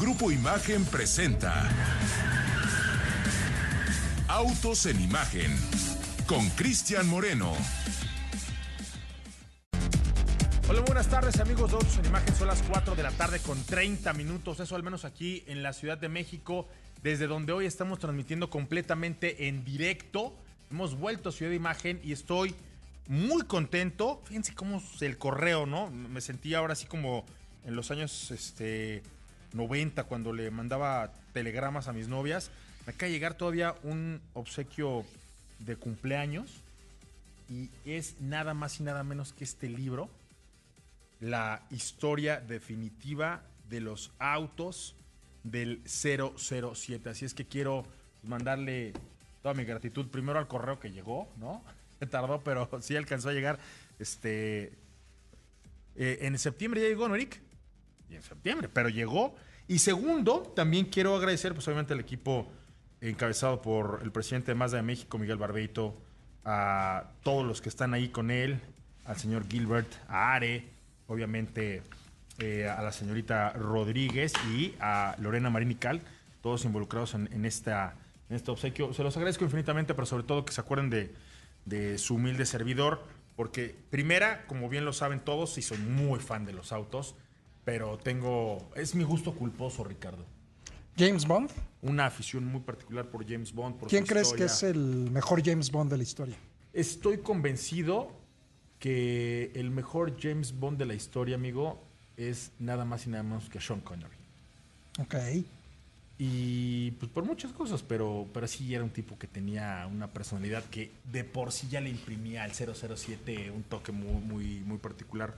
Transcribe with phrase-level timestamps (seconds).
[0.00, 1.70] Grupo Imagen presenta
[4.26, 5.56] Autos en Imagen
[6.26, 7.52] con Cristian Moreno.
[10.68, 12.34] Hola, buenas tardes amigos de Autos en Imagen.
[12.34, 14.58] Son las 4 de la tarde con 30 minutos.
[14.58, 16.66] Eso al menos aquí en la Ciudad de México,
[17.04, 20.34] desde donde hoy estamos transmitiendo completamente en directo.
[20.72, 22.52] Hemos vuelto a Ciudad de Imagen y estoy
[23.06, 24.20] muy contento.
[24.24, 25.88] Fíjense cómo es el correo, ¿no?
[25.90, 27.24] Me sentí ahora así como
[27.64, 29.02] en los años este,
[29.54, 32.50] 90 cuando le mandaba telegramas a mis novias.
[32.86, 35.04] Me acaba llegar todavía un obsequio
[35.60, 36.60] de cumpleaños
[37.48, 40.10] y es nada más y nada menos que este libro,
[41.20, 44.94] La historia definitiva de los autos
[45.42, 47.08] del 007.
[47.08, 47.84] Así es que quiero
[48.22, 48.92] mandarle
[49.42, 51.62] toda mi gratitud primero al correo que llegó, ¿no?
[52.00, 53.58] Se tardó, pero sí alcanzó a llegar.
[53.98, 54.72] Este.
[55.96, 57.40] eh, en septiembre ya llegó, ¿no, Eric?
[58.10, 59.34] Y en septiembre, pero llegó.
[59.66, 62.46] Y segundo, también quiero agradecer, pues obviamente al equipo
[63.00, 65.96] encabezado por el presidente de Mazda de México, Miguel Barbeito,
[66.44, 68.60] a todos los que están ahí con él,
[69.06, 70.68] al señor Gilbert, a Are,
[71.06, 71.82] obviamente
[72.38, 76.02] eh, a la señorita Rodríguez y a Lorena Marinical,
[76.42, 77.94] todos involucrados en, en esta,
[78.28, 78.92] en este obsequio.
[78.92, 81.14] Se los agradezco infinitamente, pero sobre todo que se acuerden de,
[81.64, 83.02] de su humilde servidor,
[83.36, 87.14] porque primera, como bien lo saben todos, y soy muy fan de los autos,
[87.64, 90.24] pero tengo, es mi gusto culposo, Ricardo.
[90.96, 91.50] James Bond.
[91.82, 93.76] Una afición muy particular por James Bond.
[93.76, 96.36] Por ¿Quién crees que es el mejor James Bond de la historia?
[96.72, 98.10] Estoy convencido
[98.78, 101.82] que el mejor James Bond de la historia, amigo,
[102.16, 104.16] es nada más y nada menos que Sean Connery.
[105.00, 105.14] Ok.
[106.18, 110.62] Y pues por muchas cosas, pero, pero sí era un tipo que tenía una personalidad
[110.64, 115.34] que de por sí ya le imprimía al 007 un toque muy, muy, muy particular.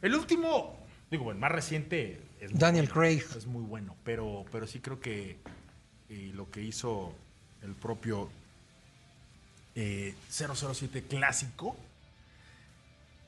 [0.00, 0.76] El último,
[1.18, 3.22] digo, el más reciente es muy Daniel bueno, Craig.
[3.36, 5.38] Es muy bueno, pero, pero sí creo que
[6.08, 7.14] eh, lo que hizo
[7.62, 8.30] el propio
[9.74, 11.76] eh, 007 clásico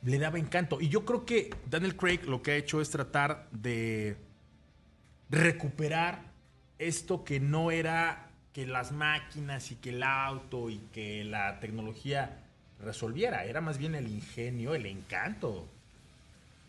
[0.03, 0.81] le daba encanto.
[0.81, 4.17] Y yo creo que Daniel Craig lo que ha hecho es tratar de
[5.31, 6.23] recuperar
[6.79, 12.43] esto que no era que las máquinas y que el auto y que la tecnología
[12.81, 13.45] resolviera.
[13.45, 15.69] Era más bien el ingenio, el encanto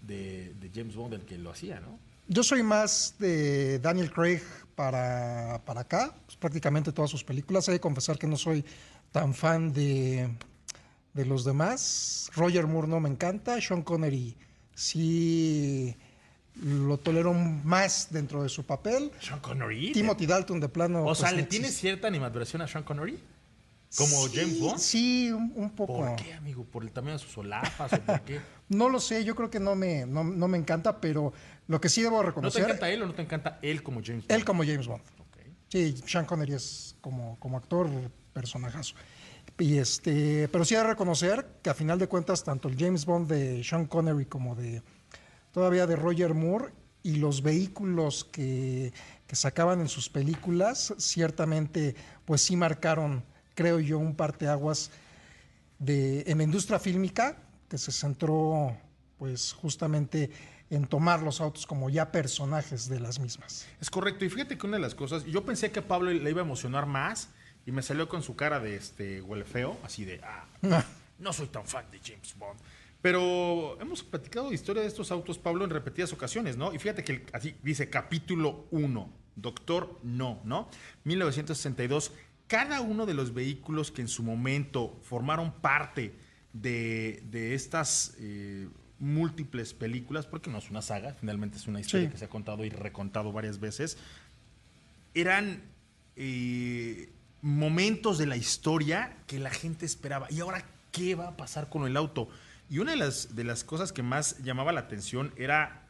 [0.07, 1.99] de, de James Bond el que lo hacía, ¿no?
[2.27, 4.41] Yo soy más de Daniel Craig
[4.75, 7.67] para, para acá, pues, prácticamente todas sus películas.
[7.69, 8.65] He de confesar que no soy
[9.11, 10.29] tan fan de,
[11.13, 12.29] de los demás.
[12.35, 13.61] Roger Moore no me encanta.
[13.61, 14.35] Sean Connery
[14.75, 15.95] sí
[16.61, 19.11] lo tolero más dentro de su papel.
[19.21, 19.91] Sean Connery.
[19.93, 21.05] Timothy Dalton de plano.
[21.05, 23.19] o sea, pues, ¿le no tienes cierta animadversión a Sean Connery?
[23.97, 24.77] ¿Como James Bond?
[24.79, 25.97] Sí, un, un poco.
[25.97, 26.63] ¿Por qué, amigo?
[26.65, 28.39] ¿Por el tamaño de sus solapas o por qué?
[28.69, 31.31] No lo sé, yo creo que no me, no, no me encanta, pero
[31.67, 34.01] lo que sí debo ¿No te reconocer, encanta él o no te encanta él como
[34.03, 34.31] James Bond?
[34.33, 35.01] él como James Bond.
[35.69, 37.89] Sí, Sean Connery es como, como actor
[38.33, 38.95] personajazo.
[39.57, 43.05] Y este, pero sí he de reconocer que a final de cuentas, tanto el James
[43.05, 44.81] Bond de Sean Connery como de
[45.51, 48.91] todavía de Roger Moore y los vehículos que,
[49.25, 53.23] que sacaban en sus películas, ciertamente, pues sí marcaron,
[53.57, 54.91] creo yo, un parteaguas
[55.79, 57.37] de, en la industria fílmica,
[57.67, 58.77] que se centró
[59.17, 60.29] pues justamente
[60.69, 63.67] en tomar los autos como ya personajes de las mismas.
[63.81, 64.25] Es correcto.
[64.25, 66.45] Y fíjate que una de las cosas, yo pensé que a Pablo le iba a
[66.45, 67.29] emocionar más
[67.65, 70.45] y me salió con su cara de este huele feo, así de, ah,
[71.17, 72.59] no soy tan fan de James Bond.
[73.01, 76.75] Pero hemos platicado de historia de estos autos, Pablo, en repetidas ocasiones, ¿no?
[76.75, 80.69] Y fíjate que así dice capítulo 1, Doctor No, ¿no?
[81.05, 82.11] 1962.
[82.47, 86.13] Cada uno de los vehículos que en su momento formaron parte
[86.53, 88.67] de, de estas eh,
[88.99, 92.11] múltiples películas, porque no es una saga, finalmente es una historia Sí.
[92.11, 93.97] que se ha contado y recontado varias veces,
[95.13, 95.61] eran
[96.15, 97.09] eh,
[97.41, 100.27] momentos de la historia que la gente esperaba.
[100.31, 102.29] ¿Y ahora qué va a pasar con el auto?
[102.69, 105.87] Y una de las, de las cosas que más llamaba la atención era,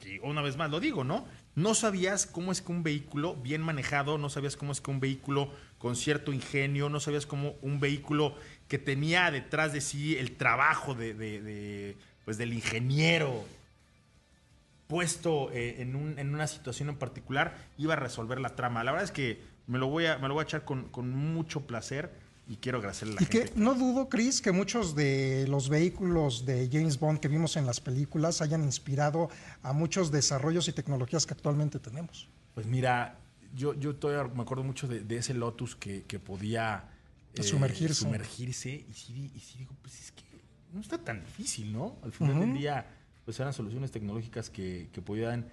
[0.00, 1.26] que una vez más lo digo, ¿no?
[1.54, 5.00] No sabías cómo es que un vehículo bien manejado, no sabías cómo es que un
[5.00, 8.34] vehículo con cierto ingenio, no sabías cómo un vehículo
[8.68, 13.44] que tenía detrás de sí el trabajo de, de- de, pues del ingeniero
[14.86, 18.82] puesto eh, en, un- en una situación en particular iba a resolver la trama.
[18.84, 21.10] La verdad es que me lo voy a, me lo voy a echar con, con
[21.10, 22.10] mucho placer
[22.48, 23.52] y quiero agradecerle a la Y gente.
[23.52, 27.66] que no dudo, Chris, que muchos de los vehículos de James Bond que vimos en
[27.66, 29.28] las películas hayan inspirado
[29.62, 32.26] a muchos desarrollos y tecnologías que actualmente tenemos.
[32.54, 33.18] Pues mira,
[33.54, 36.84] yo, yo todavía me acuerdo mucho de, de ese Lotus que, que podía
[37.34, 37.94] eh, Sumergirse.
[38.02, 38.84] sumergirse.
[38.88, 40.24] Y sí, y sí digo, pues es que
[40.72, 41.96] no está tan difícil, ¿no?
[42.02, 42.86] Al final del día,
[43.24, 45.46] pues eran soluciones tecnológicas que, que podían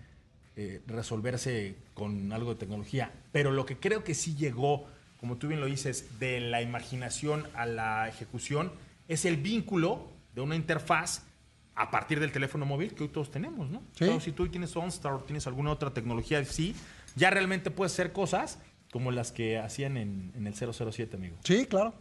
[0.55, 3.11] eh, resolverse con algo de tecnología.
[3.31, 4.87] Pero lo que creo que sí llegó,
[5.19, 8.71] como tú bien lo dices, de la imaginación a la ejecución,
[9.07, 11.23] es el vínculo de una interfaz
[11.75, 13.79] a partir del teléfono móvil que hoy todos tenemos, ¿no?
[13.91, 14.05] Sí.
[14.05, 16.73] Claro, si tú hoy tienes OnStar o tienes alguna otra tecnología, sí,
[17.15, 18.59] ya realmente puedes hacer cosas
[18.91, 21.37] como las que hacían en, en el 007, amigo.
[21.43, 21.93] Sí, claro.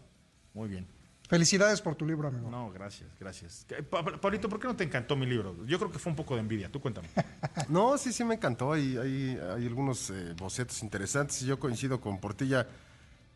[0.52, 0.87] Muy bien.
[1.28, 2.50] Felicidades por tu libro, amigo.
[2.50, 3.66] No, gracias, gracias.
[3.70, 5.56] Eh, Pa- Pa- Pablito, ¿por qué no te encantó mi libro?
[5.66, 6.70] Yo creo que fue un poco de envidia.
[6.70, 7.08] Tú cuéntame.
[7.69, 8.72] No, sí, sí me encantó.
[8.75, 12.66] Hay, hay, hay algunos eh, bocetos interesantes y yo coincido con Portilla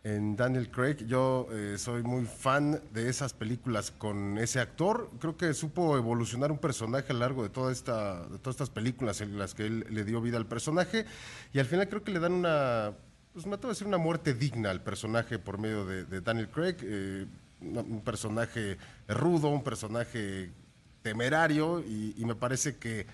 [0.05, 1.07] en Daniel Craig.
[1.07, 5.11] Yo eh, soy muy fan de esas películas con ese actor.
[5.19, 7.79] Creo que supo evolucionar un personaje a lo largo de, de todas
[8.47, 11.05] estas películas en las que él le dio vida al personaje.
[11.53, 12.93] Y al final creo que le dan una,
[13.33, 16.77] pues me atrevo a decir, una muerte digna al personaje por medio de, Daniel Craig.
[16.83, 17.27] eh,
[17.61, 18.79] un personaje
[19.09, 20.53] rudo, un personaje
[21.03, 23.05] temerario y me parece que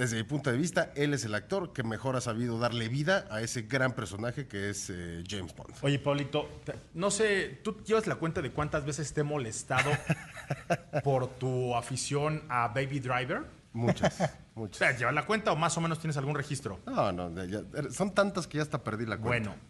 [0.00, 3.26] desde mi punto de vista, él es el actor que mejor ha sabido darle vida
[3.30, 5.74] a ese gran personaje que es eh, James Bond.
[5.82, 9.90] Oye, Pablito, te- no sé, ¿tú llevas la cuenta de cuántas veces te he molestado
[11.04, 13.42] por tu afición a Baby Driver?
[13.72, 14.20] Muchas,
[14.54, 14.78] O muchas.
[14.78, 16.80] sea, ¿Llevas la cuenta o más o menos tienes algún registro?
[16.86, 19.50] No, no, ya- ya- son tantas que ya hasta perdí la cuenta.
[19.50, 19.62] Bueno,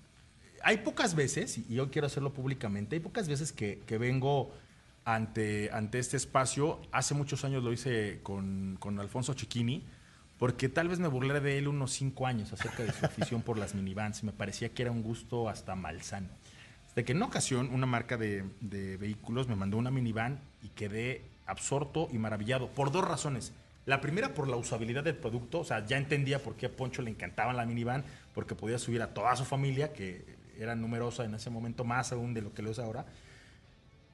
[0.62, 4.54] hay pocas veces, y yo quiero hacerlo públicamente, hay pocas veces que, que vengo
[5.04, 6.80] ante, ante este espacio.
[6.92, 9.84] Hace muchos años lo hice con, con Alfonso Chiquini,
[10.40, 13.58] porque tal vez me burlé de él unos cinco años acerca de su afición por
[13.58, 14.22] las minivans.
[14.22, 16.28] y Me parecía que era un gusto hasta malsano.
[16.96, 21.20] De que en una ocasión una marca de, vehículos me mandó una minivan y quedé
[21.44, 23.52] absorto y maravillado por dos razones.
[23.84, 27.02] La primera por la usabilidad del producto, o sea, ya entendía por qué a Poncho
[27.02, 28.02] le encantaba la minivan,
[28.34, 30.24] porque podía subir a toda su familia, que
[30.58, 33.04] era numerosa en ese momento, más aún de lo que lo es ahora,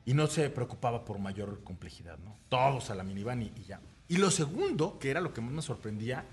[0.04, 2.36] y no se preocupaba por mayor complejidad, ¿no?
[2.48, 3.80] Todos a la minivan y ya.
[4.08, 6.24] Y lo segundo, que era lo que más me sorprendía,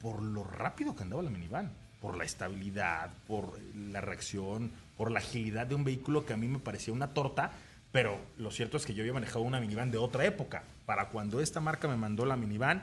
[0.00, 5.18] por lo rápido que andaba la minivan, por la estabilidad, por la reacción, por la
[5.18, 7.52] agilidad de un vehículo que a mí me parecía una torta,
[7.90, 10.62] pero lo cierto es que yo había manejado una minivan de otra época.
[10.84, 12.82] Para cuando esta marca me mandó la minivan,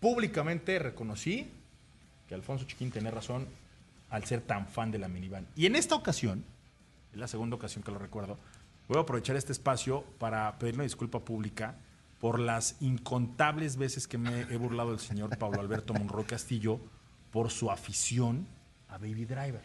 [0.00, 1.50] públicamente reconocí
[2.28, 3.46] que Alfonso Chiquín tenía razón
[4.10, 5.46] al ser tan fan de la minivan.
[5.56, 6.44] Y en esta ocasión,
[7.12, 8.38] es la segunda ocasión que lo recuerdo,
[8.88, 11.74] voy a aprovechar este espacio para pedir una disculpa pública
[12.24, 16.80] por las incontables veces que me he burlado del señor Pablo Alberto Monroy Castillo
[17.30, 18.46] por su afición
[18.88, 19.60] a Baby Driver.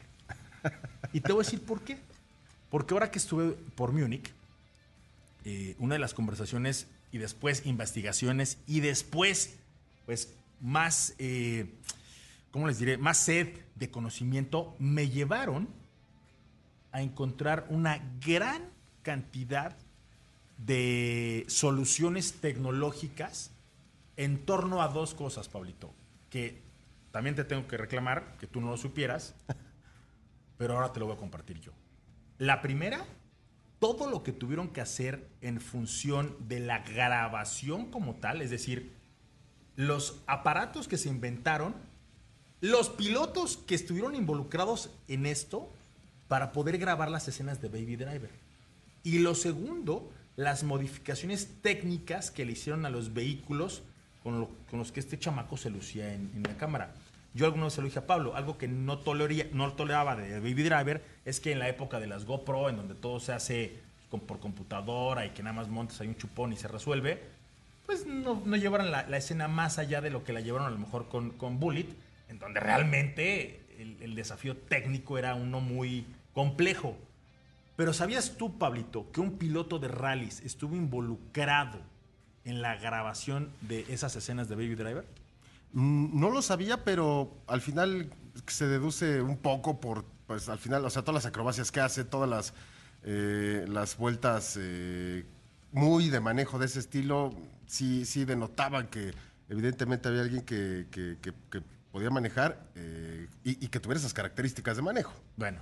[1.13, 1.97] Y te voy a decir por qué.
[2.69, 4.33] Porque ahora que estuve por Múnich,
[5.45, 9.55] eh, una de las conversaciones y después investigaciones y después,
[10.05, 11.73] pues, más, eh,
[12.51, 12.97] ¿cómo les diré?
[12.97, 15.69] Más sed de conocimiento me llevaron
[16.91, 18.63] a encontrar una gran
[19.01, 19.77] cantidad
[20.65, 23.51] de soluciones tecnológicas
[24.17, 25.93] en torno a dos cosas, Pablito,
[26.29, 26.61] que
[27.11, 29.35] también te tengo que reclamar, que tú no lo supieras,
[30.57, 31.71] pero ahora te lo voy a compartir yo.
[32.37, 33.05] La primera,
[33.79, 38.91] todo lo que tuvieron que hacer en función de la grabación como tal, es decir,
[39.77, 41.73] los aparatos que se inventaron,
[42.59, 45.71] los pilotos que estuvieron involucrados en esto
[46.27, 48.31] para poder grabar las escenas de Baby Driver.
[49.03, 53.83] Y lo segundo, las modificaciones técnicas que le hicieron a los vehículos
[54.23, 56.93] con, lo- con los que este chamaco se lucía en, la cámara.
[57.33, 60.39] Yo alguna vez se lo dije a Pablo, algo que no, tolería, no toleraba de
[60.39, 63.79] Baby Driver es que en la época de las GoPro, en donde todo se hace
[64.09, 67.21] por computadora y que nada más montas ahí un chupón y se resuelve,
[67.85, 70.79] pues no, no llevaron la, escena más allá de lo que la llevaron a lo
[70.79, 71.87] mejor con, con Bullet,
[72.29, 76.95] en donde realmente el desafío técnico era uno muy complejo.
[77.79, 81.79] Pero ¿sabías tú, Pablito, que un piloto de rallies estuvo involucrado
[82.43, 85.05] en la grabación de esas escenas de Baby Driver?
[85.71, 88.09] Mm, No lo sabía, pero al final
[88.47, 92.03] se deduce un poco por, pues al final, o sea, todas las acrobacias que hace,
[92.03, 92.53] todas las,
[93.03, 95.23] eh, las vueltas eh,
[95.71, 97.33] muy de manejo de ese estilo,
[97.65, 99.13] sí, sí denotaban que
[99.47, 101.61] evidentemente había alguien que, que- que- que
[101.93, 105.13] podía manejar eh, y, y que tuviera esas características de manejo.
[105.37, 105.61] Bueno.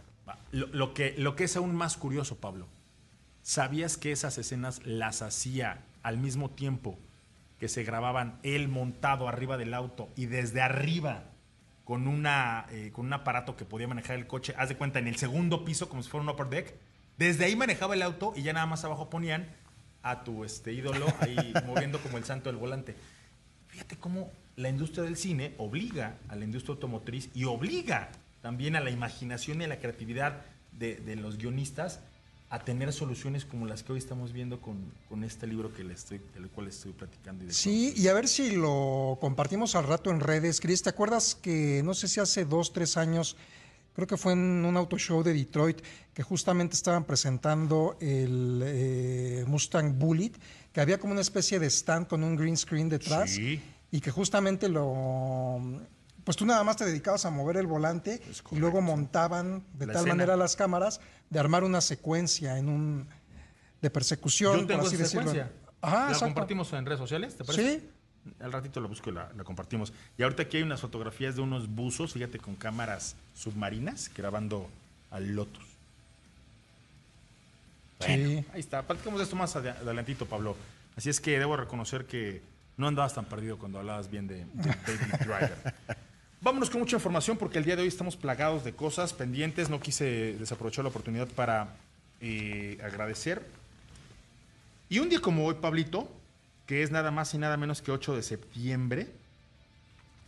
[0.51, 2.67] Lo, lo que, lo que es aún más curioso, Pablo,
[3.41, 6.97] ¿sabías que esas escenas las hacía al mismo tiempo
[7.59, 11.23] que se grababan él montado arriba del auto y desde arriba
[11.83, 15.07] con, una, eh, con un aparato que podía manejar el coche, haz de cuenta, en
[15.07, 16.75] el segundo piso, como si fuera un upper deck?
[17.17, 19.47] Desde ahí manejaba el auto y ya nada más abajo ponían
[20.03, 22.95] a tu este, ídolo ahí moviendo como el santo del volante.
[23.67, 28.09] Fíjate cómo la industria del cine obliga a la industria automotriz y obliga
[28.41, 30.41] también a la imaginación y a la creatividad
[30.71, 31.99] de, de los guionistas
[32.49, 34.77] a tener soluciones como las que hoy estamos viendo con,
[35.09, 37.43] con este libro que le estoy, del cual estoy platicando.
[37.43, 40.61] Y de Sí, y a ver si lo compartimos al rato en redes.
[40.61, 43.35] Cris, ¿te acuerdas que no sé si hace dos, tres años,
[43.93, 45.81] creo que fue en un auto show de Detroit,
[46.13, 50.31] que justamente estaban presentando el eh, Mustang Bullet,
[50.71, 53.59] que había como una especie de stand con un green screen detrás Sí.
[53.91, 55.81] y que justamente lo...
[56.27, 59.93] Pues tú nada más te dedicabas a mover el volante y luego montaban de La
[59.93, 60.13] tal escena.
[60.13, 63.07] manera las cámaras de armar una secuencia en un
[63.81, 65.31] de persecución, Yo tengo por así esa decirlo.
[65.31, 65.51] secuencia.
[65.81, 66.25] Ajá, ¿La exacto.
[66.25, 67.37] compartimos en redes sociales?
[67.37, 67.79] ¿Te parece?
[67.79, 67.89] Sí.
[68.41, 69.93] Al ratito lo busco y la, la compartimos.
[70.17, 74.67] Y ahorita aquí hay unas fotografías de unos buzos, fíjate, con cámaras submarinas grabando
[75.11, 75.63] al Lotus.
[77.99, 78.45] Bueno, Sí.
[78.53, 78.83] ahí está.
[78.83, 80.57] Platicamos de esto más ade- adelantito, Pablo.
[80.97, 82.41] Así es que debo reconocer que
[82.75, 85.73] no andabas tan perdido cuando hablabas bien de, de David Driver.
[86.39, 89.69] Vámonos con mucha información porque el día de hoy estamos plagados de cosas pendientes.
[89.69, 91.75] No quise desaprovechar la oportunidad para
[92.21, 93.43] eh, agradecer.
[94.87, 96.07] Y un día como hoy, Pablito,
[96.67, 99.07] que es nada más y nada menos que 8 de septiembre,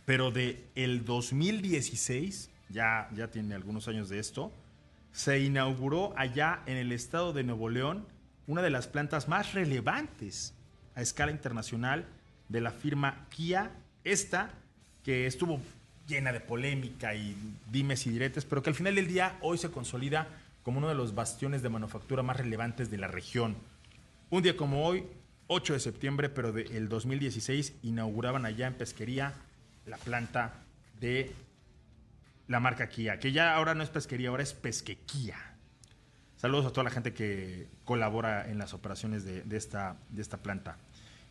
[0.04, 4.50] pero de el 2016, ya, ya tiene algunos años de esto,
[5.12, 8.04] se inauguró allá en el estado de Nuevo León
[8.48, 10.54] una de las plantas más relevantes
[10.96, 12.06] a escala internacional
[12.48, 13.70] de la firma Kia,
[14.02, 14.50] esta
[15.04, 15.60] que estuvo
[16.10, 17.34] llena de polémica y
[17.70, 20.28] dimes y diretes, pero que al final del día hoy se consolida
[20.62, 23.56] como uno de los bastiones de manufactura más relevantes de la región.
[24.28, 25.06] Un día como hoy,
[25.46, 29.34] 8 de septiembre, pero del 2016, inauguraban allá en Pesquería
[29.86, 30.54] la planta
[31.00, 31.32] de
[32.48, 35.36] la marca Kia, que ya ahora no es pesquería, ahora es pesquequía.
[36.36, 40.38] Saludos a toda la gente que colabora en las operaciones de, de esta, de esta
[40.38, 40.76] planta.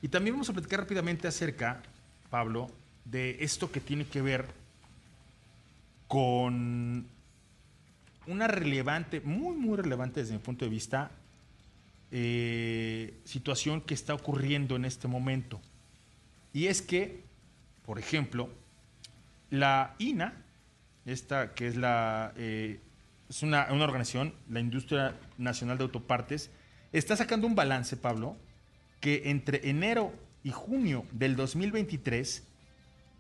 [0.02, 1.82] Y también vamos a platicar rápidamente acerca,
[2.30, 2.72] Pablo,
[3.06, 4.46] de esto que tiene que ver
[6.10, 7.08] con
[8.26, 11.12] una relevante, muy, muy relevante desde mi punto de vista,
[12.10, 15.62] eh, situación que está ocurriendo en este momento.
[16.52, 17.24] Y es que,
[17.86, 18.50] por ejemplo,
[19.52, 20.34] la INA,
[21.06, 22.80] esta que es la eh,
[23.30, 26.50] es una, una organización, la Industria Nacional de Autopartes,
[26.92, 28.36] está sacando un balance, Pablo,
[29.00, 30.12] que entre enero
[30.44, 32.49] y junio del 2023,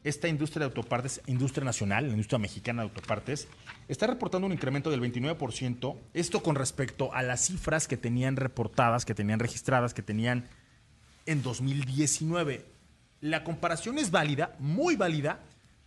[0.03, 3.48] esta industria de autopartes, industria nacional, la industria mexicana de autopartes,
[3.88, 9.06] está reportando un incremento del 29%, esto con respecto a las cifras que tenían reportadas,
[9.06, 10.48] que tenían registradas, que tenían
[11.25, 12.65] en 2019.
[13.22, 15.41] La comparación es válida, muy válida,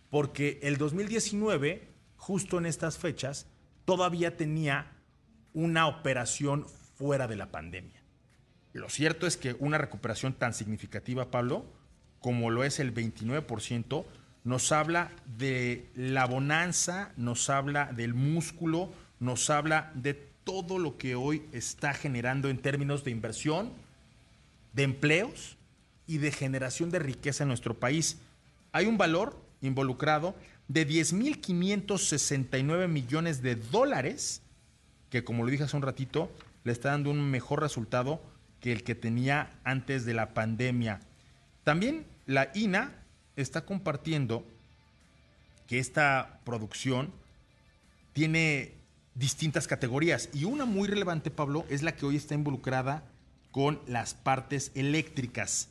[0.09, 3.47] porque el 2019, justo en estas fechas,
[3.85, 4.91] todavía tenía
[5.53, 6.65] una operación
[6.95, 8.03] fuera de la pandemia.
[8.73, 11.65] Lo cierto es que una recuperación tan significativa, Pablo,
[12.23, 14.05] como lo es el 29%,
[14.45, 21.15] nos habla de la bonanza, nos habla del músculo, nos habla de todo lo que
[21.15, 23.73] hoy está generando en términos de inversión,
[24.71, 25.57] de empleos
[26.07, 28.19] y de generación de riqueza en nuestro país.
[28.71, 30.33] Hay un valor involucrado
[30.69, 34.41] de 10.569 millones de dólares,
[35.09, 36.31] que como lo dije hace un ratito,
[36.63, 38.21] le está dando un mejor resultado
[38.61, 41.01] que el que tenía antes de la pandemia.
[41.65, 43.03] También la INA
[43.35, 44.45] está compartiendo
[45.67, 47.11] que esta producción
[48.13, 48.73] tiene
[49.15, 50.29] distintas categorías.
[50.33, 53.03] Y una muy relevante, Pablo, es la que hoy está involucrada
[53.51, 55.67] con las partes eléctricas,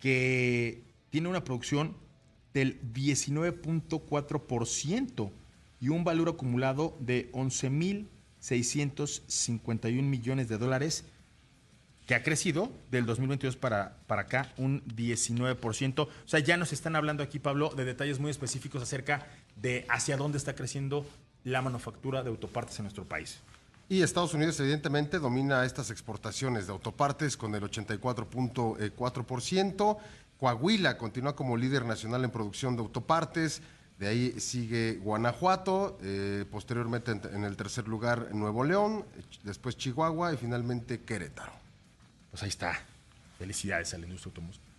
[0.00, 1.96] que tiene una producción
[2.54, 5.30] del 19.4%
[5.80, 11.04] y un valor acumulado de 11.651 millones de dólares,
[12.06, 16.00] que ha crecido del 2022 para, para acá un 19%.
[16.00, 20.16] O sea, ya nos están hablando aquí, Pablo, de detalles muy específicos acerca de hacia
[20.16, 21.04] dónde está creciendo
[21.44, 23.40] la manufactura de autopartes en nuestro país.
[23.88, 29.98] Y Estados Unidos evidentemente domina estas exportaciones de autopartes con el 84.4%.
[30.38, 33.62] Coahuila continúa como líder nacional en producción de autopartes.
[33.98, 39.04] De ahí sigue Guanajuato, eh, posteriormente en, en el tercer lugar Nuevo León,
[39.44, 41.61] después Chihuahua y finalmente Querétaro.
[42.32, 42.80] Pues ahí está.
[43.38, 44.32] Felicidades a la industria,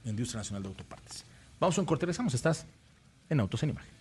[0.06, 1.24] industria nacional de autopartes.
[1.60, 2.34] Vamos a un corte, regresamos.
[2.34, 2.66] Estás
[3.30, 3.94] en Autos en Imagen.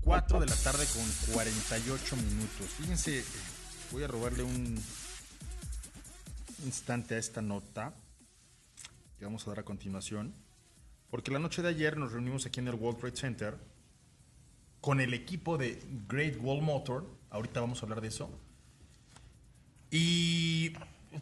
[0.00, 2.66] 4 de la tarde con 48 minutos.
[2.78, 3.24] Fíjense, eh,
[3.92, 4.82] voy a robarle un
[6.64, 7.92] instante a esta nota
[9.18, 10.34] que vamos a dar a continuación.
[11.10, 13.58] Porque la noche de ayer nos reunimos aquí en el World Trade Center
[14.80, 17.06] con el equipo de Great Wall Motor.
[17.28, 18.30] Ahorita vamos a hablar de eso.
[19.90, 20.72] Y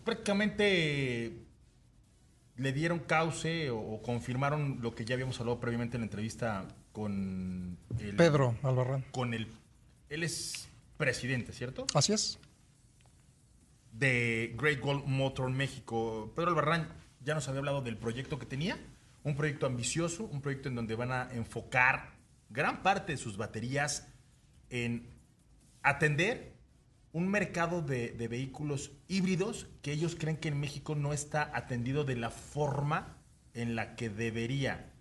[0.04, 1.32] prácticamente
[2.56, 6.68] le dieron cauce o, o confirmaron lo que ya habíamos hablado previamente en la entrevista
[6.92, 9.04] con el, Pedro Albarrán.
[9.10, 9.48] con el
[10.08, 11.86] él es presidente, ¿cierto?
[11.92, 12.38] Así es.
[13.92, 16.32] de Great Wall Motor México.
[16.36, 16.88] Pedro Albarrán
[17.20, 18.78] ya nos había hablado del proyecto que tenía,
[19.24, 22.12] un proyecto ambicioso, un proyecto en donde van a enfocar
[22.48, 24.06] gran parte de sus baterías
[24.70, 25.08] en
[25.82, 26.53] atender
[27.14, 32.16] un mercado de, vehículos híbridos que ellos creen que en México no está atendido de
[32.16, 33.16] la forma
[33.54, 34.92] en la que debería.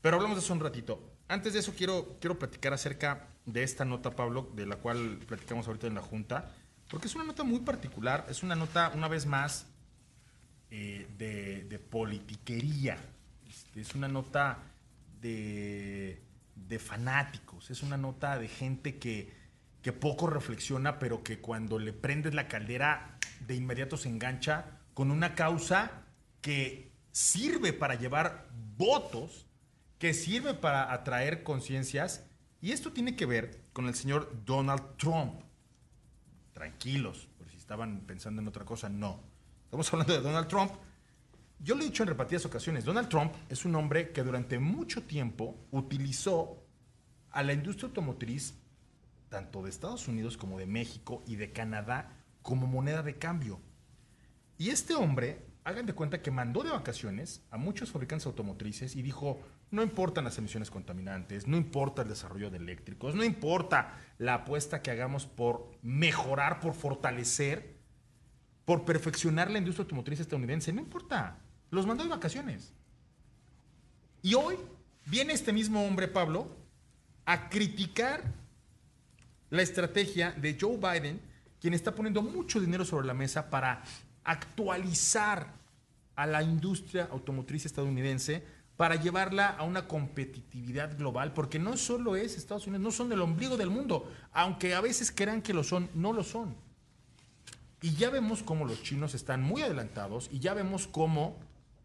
[0.00, 1.16] Pero hablamos de eso un ratito.
[1.26, 5.66] Antes de eso quiero, quiero platicar acerca de esta nota, Pablo, de la cual platicamos
[5.66, 6.54] ahorita en la Junta,
[6.88, 9.66] porque es una nota muy particular, es una nota, una vez más,
[10.70, 12.98] eh, de, de politiquería.
[13.48, 14.58] Este, es una nota
[15.20, 16.22] de,
[16.54, 19.37] de fanáticos, es una nota de gente que,
[19.82, 25.10] que poco reflexiona, pero que cuando le prendes la caldera de inmediato se engancha con
[25.10, 26.04] una causa
[26.40, 29.46] que sirve para llevar votos,
[29.98, 32.24] que sirve para atraer conciencias,
[32.60, 35.42] y esto tiene que ver con el señor Donald Trump.
[36.52, 39.20] Tranquilos, por si estaban pensando en otra cosa, no.
[39.64, 40.72] Estamos hablando de Donald Trump.
[41.60, 45.02] Yo lo he dicho en repetidas ocasiones, Donald Trump es un hombre que durante mucho
[45.02, 46.64] tiempo utilizó
[47.30, 48.54] a la industria automotriz
[49.28, 53.60] tanto de Estados Unidos como de México y de Canadá como moneda de cambio.
[54.56, 59.02] Y este hombre, hagan de cuenta que mandó de vacaciones a muchos fabricantes automotrices y
[59.02, 64.34] dijo, no importan las emisiones contaminantes, no importa el desarrollo de eléctricos, no importa la
[64.34, 67.76] apuesta que hagamos por mejorar, por fortalecer,
[68.64, 71.38] por perfeccionar la industria automotriz estadounidense, no importa,
[71.70, 72.72] los mandó de vacaciones.
[74.22, 74.56] Y hoy
[75.06, 76.56] viene este mismo hombre, Pablo,
[77.26, 78.22] a criticar
[79.50, 81.20] la estrategia de Joe Biden,
[81.60, 83.82] quien está poniendo mucho dinero sobre la mesa para
[84.24, 85.52] actualizar
[86.16, 88.42] a la industria automotriz estadounidense
[88.76, 93.20] para llevarla a una competitividad global, porque no solo es Estados Unidos, no son el
[93.20, 96.54] ombligo del mundo, aunque a veces crean que lo son, no lo son.
[97.82, 101.38] Y ya vemos cómo los chinos están muy adelantados y ya vemos cómo,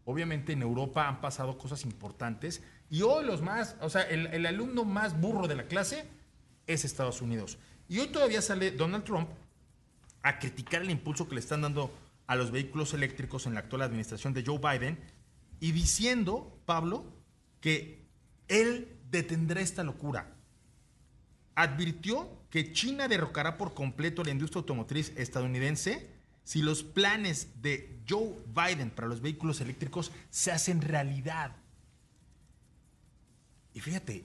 [0.04, 4.46] obviamente en Europa han pasado cosas importantes y hoy los más, o sea, el, el
[4.46, 6.06] alumno más burro de la clase
[6.66, 7.58] es Estados Unidos.
[7.88, 9.28] Y hoy todavía sale Donald Trump
[10.22, 11.92] a criticar el impulso que le están dando
[12.26, 14.98] a los vehículos eléctricos en la actual administración de Joe Biden
[15.60, 17.04] y diciendo, Pablo,
[17.60, 18.04] que
[18.48, 20.34] él detendrá esta locura.
[21.54, 26.10] Advirtió que China derrocará por completo la industria automotriz estadounidense
[26.42, 31.56] si los planes de Joe Biden para los vehículos eléctricos se hacen realidad.
[33.72, 34.24] Y fíjate,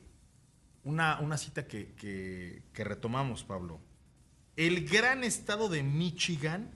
[0.90, 3.80] una, una cita que, que, retomamos, Pablo.
[4.56, 6.72] El gran estado de Michigan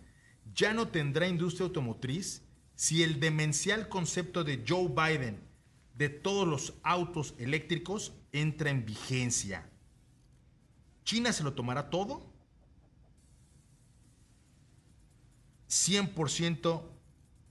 [0.54, 2.43] ya no tendrá industria automotriz
[2.76, 5.39] si el demencial concepto de Joe Biden
[5.95, 9.67] de todos los autos eléctricos entra en vigencia.
[11.04, 12.32] China se lo tomará todo.
[15.69, 16.84] 100%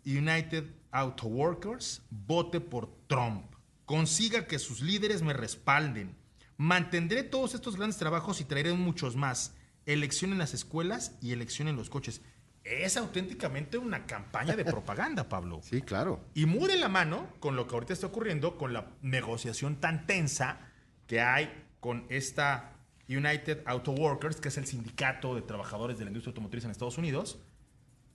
[0.06, 3.44] United Auto Workers vote por Trump.
[3.84, 6.21] Consiga que sus líderes me respalden.
[6.62, 9.52] Mantendré todos estos grandes trabajos y traeré muchos más.
[9.84, 12.22] Elección en las escuelas y elección en los coches.
[12.62, 15.58] Es auténticamente una campaña de propaganda, Pablo.
[15.64, 16.24] Sí, claro.
[16.34, 20.06] Y muy de la mano con lo que ahorita está ocurriendo, con la negociación tan
[20.06, 20.60] tensa
[21.08, 22.76] que hay con esta
[23.08, 26.96] United Auto Workers, que es el sindicato de trabajadores de la industria automotriz en Estados
[26.96, 27.40] Unidos,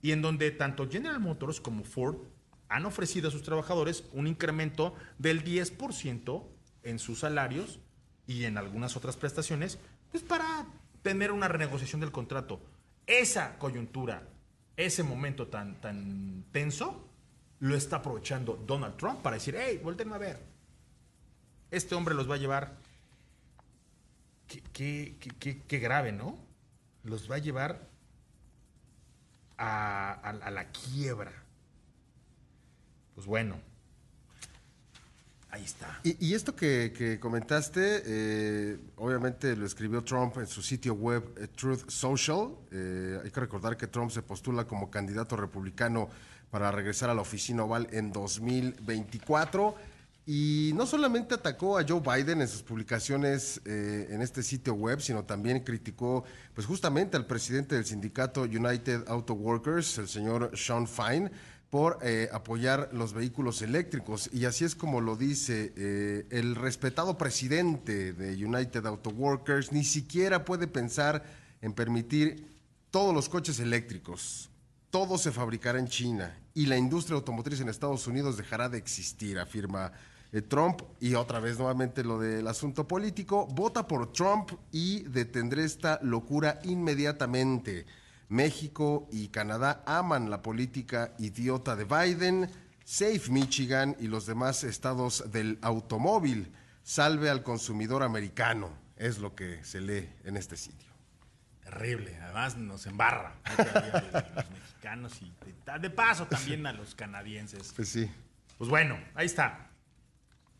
[0.00, 2.16] y en donde tanto General Motors como Ford
[2.70, 6.46] han ofrecido a sus trabajadores un incremento del 10%
[6.84, 7.80] en sus salarios
[8.28, 9.78] y en algunas otras prestaciones,
[10.12, 10.66] pues para
[11.02, 12.60] tener una renegociación del contrato.
[13.06, 14.22] Esa coyuntura,
[14.76, 17.08] ese momento tan, tan tenso,
[17.58, 20.42] lo está aprovechando Donald Trump para decir, hey, voltenme a ver.
[21.70, 22.76] Este hombre los va a llevar.
[24.46, 26.38] Qué, qué, qué, grave, ¿no?
[27.04, 27.88] Los va a llevar
[29.56, 31.32] a la quiebra.
[33.14, 33.56] Pues bueno,
[35.50, 36.00] Ahí está.
[36.02, 41.88] Y, esto que, comentaste, eh, obviamente lo escribió Trump en su sitio web eh, Truth
[41.88, 42.50] Social.
[42.70, 46.10] Eh, hay que recordar que Trump se postula como candidato republicano
[46.50, 49.74] para regresar a la oficina oval en 2024.
[50.26, 55.24] Y no solamente atacó a Joe Biden en sus publicaciones en este sitio web, sino
[55.24, 61.30] también criticó pues justamente al presidente del sindicato United Auto Workers, el señor Sean Fine,
[61.70, 64.30] por eh, apoyar los vehículos eléctricos.
[64.32, 69.84] Y así es como lo dice eh, el respetado presidente de United Auto Workers, ni
[69.84, 71.24] siquiera puede pensar
[71.60, 72.46] en permitir
[72.90, 74.48] todos los coches eléctricos.
[74.90, 79.38] Todo se fabricará en China y la industria automotriz en Estados Unidos dejará de existir,
[79.38, 79.92] afirma
[80.32, 80.80] eh, Trump.
[81.00, 83.46] Y otra vez nuevamente lo del asunto político.
[83.46, 87.86] Vota por Trump y detendré esta locura inmediatamente.
[88.28, 92.50] México y Canadá aman la política idiota de Biden.
[92.84, 96.52] Safe Michigan y los demás estados del automóvil.
[96.82, 100.88] Salve al consumidor americano, es lo que se lee en este sitio.
[101.62, 107.74] Terrible, además nos embarra a los mexicanos y de, de paso también a los canadienses.
[107.76, 108.10] Pues sí.
[108.56, 109.68] Pues bueno, ahí está.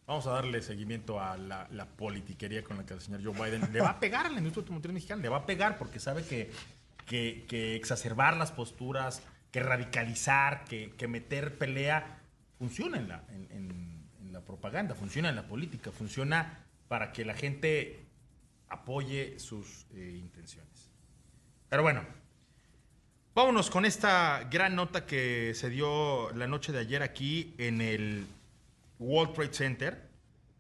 [0.07, 3.71] Vamos a darle seguimiento a la, la, politiquería con la que el señor Joe Biden
[3.73, 6.25] le va a pegar a la industria automotriz mexicana, le va a pegar porque sabe
[6.25, 6.51] que,
[7.09, 12.21] que, que exacerbar las posturas, que radicalizar, que, que meter pelea,
[12.59, 17.25] funciona en la, en, en, en la propaganda, funciona en la política, funciona para que
[17.25, 18.07] la gente
[18.69, 20.91] apoye sus eh, intenciones.
[21.69, 22.05] Pero bueno,
[23.35, 28.27] vámonos con esta gran nota que se dio la noche de ayer aquí en el
[28.99, 30.09] World Trade Center,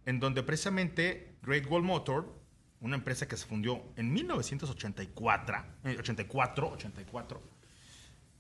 [0.07, 2.38] en donde precisamente Great Wall Motor,
[2.81, 5.65] una empresa que se fundió en 1984,
[5.99, 7.43] 84, 84,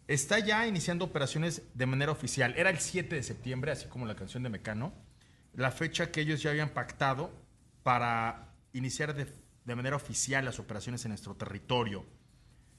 [0.06, 2.54] está ya iniciando operaciones de manera oficial.
[2.56, 4.92] Era el 7 de septiembre, así como la canción de Mecano,
[5.54, 7.32] la fecha que ellos ya habían pactado
[7.82, 9.26] para iniciar de,
[9.64, 12.06] de manera oficial las operaciones en nuestro territorio.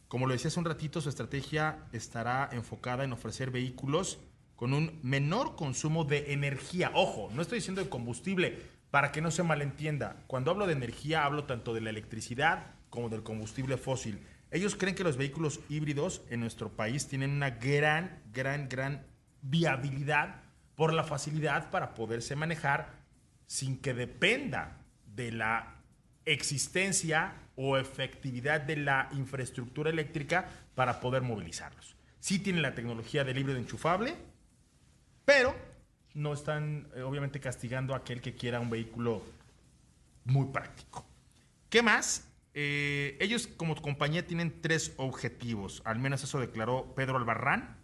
[0.07, 4.19] Como lo decía hace un ratito, su estrategia estará enfocada en ofrecer vehículos
[4.55, 6.91] con un menor consumo de energía.
[6.93, 8.59] Ojo, no estoy diciendo de combustible,
[8.91, 10.17] para que no se malentienda.
[10.27, 14.19] Cuando hablo de energía, hablo tanto de la electricidad como del combustible fósil.
[14.51, 19.05] Ellos creen que los vehículos híbridos en nuestro país tienen una gran, gran, gran
[19.41, 20.41] viabilidad
[20.75, 22.99] por la facilidad para poderse manejar
[23.45, 25.75] sin que dependa de la
[26.25, 31.95] existencia o efectividad de la infraestructura eléctrica para poder movilizarlos.
[32.19, 34.15] Sí tienen la tecnología del híbrido enchufable,
[35.25, 35.55] pero
[36.13, 39.23] no están eh, obviamente castigando a aquel que quiera un vehículo
[40.25, 41.05] muy práctico.
[41.69, 42.27] ¿Qué más?
[42.53, 47.77] Eh, ellos como compañía tienen tres objetivos, al menos eso declaró Pedro Albarrán.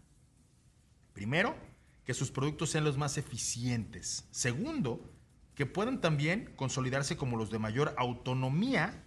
[1.13, 1.55] Primero,
[2.03, 4.27] que sus productos sean los más eficientes.
[4.31, 5.11] Segundo,
[5.55, 9.03] que puedan también consolidarse como los de mayor autonomía.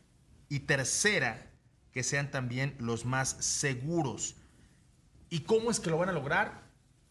[0.48, 1.50] Y tercera,
[1.92, 4.36] que sean también los más seguros.
[5.28, 6.67] ¿Y cómo es que lo van a lograr?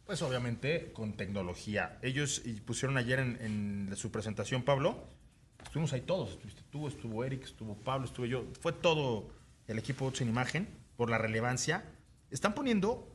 [0.08, 2.00] Pues obviamente con tecnología.
[2.02, 5.04] Ellos pusieron ayer en, su presentación, Pablo,
[5.62, 9.28] estuvimos ahí todos, estuviste tú, estuvo Eric, estuvo Pablo, estuve yo, fue todo
[9.68, 11.84] el equipo en imagen por la relevancia.
[12.32, 13.14] Están poniendo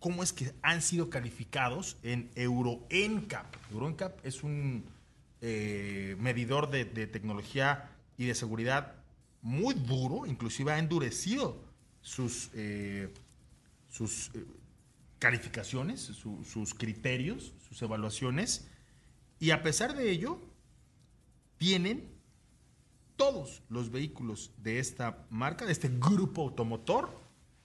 [0.00, 3.46] cómo es que han sido calificados en Euro NCAP.
[3.70, 4.82] Euro NCAP es un
[5.40, 8.96] eh, medidor de, de, tecnología y de seguridad
[9.42, 11.62] muy duro, inclusive ha endurecido
[12.02, 13.14] sus, eh,
[13.88, 14.44] sus eh,
[15.20, 18.66] calificaciones, su, sus criterios, sus evaluaciones,
[19.38, 20.40] y a pesar de ello,
[21.56, 22.10] tienen
[23.16, 27.16] todos los vehículos de esta marca, de este grupo automotor,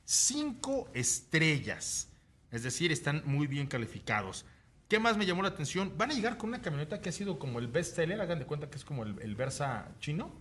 [0.04, 2.10] cinco estrellas.
[2.52, 4.46] Es decir, están muy bien calificados.
[4.88, 5.94] ¿Qué más me llamó la atención?
[5.98, 8.46] Van a llegar con una camioneta que ha sido como el best seller, hagan de
[8.46, 10.32] cuenta que es como el, el Versa chino,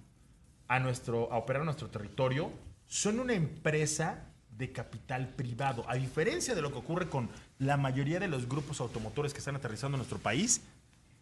[0.68, 2.53] a, nuestro, a operar nuestro territorio.
[2.87, 5.85] Son una empresa de capital privado.
[5.88, 9.57] A diferencia de lo que ocurre con la mayoría de los grupos automotores que están
[9.57, 10.62] aterrizando en nuestro país,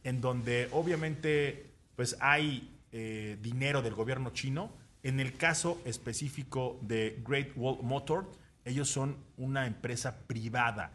[0.05, 4.71] en donde obviamente pues hay eh, dinero del gobierno chino.
[5.03, 8.31] En el caso específico de Great Wall Motor,
[8.64, 10.92] ellos son una empresa privada.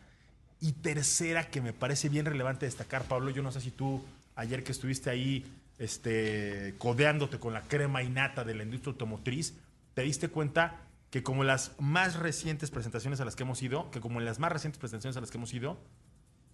[0.59, 4.03] Y tercera, que me parece bien relevante destacar, Pablo, yo no sé si tú
[4.35, 5.45] ayer que estuviste ahí
[5.77, 9.55] este, codeándote con la crema innata de la industria automotriz,
[9.93, 10.86] te diste cuenta
[11.17, 14.37] que como las más recientes presentaciones a las que hemos ido, que como en las
[14.37, 15.79] más recientes presentaciones a las que hemos ido,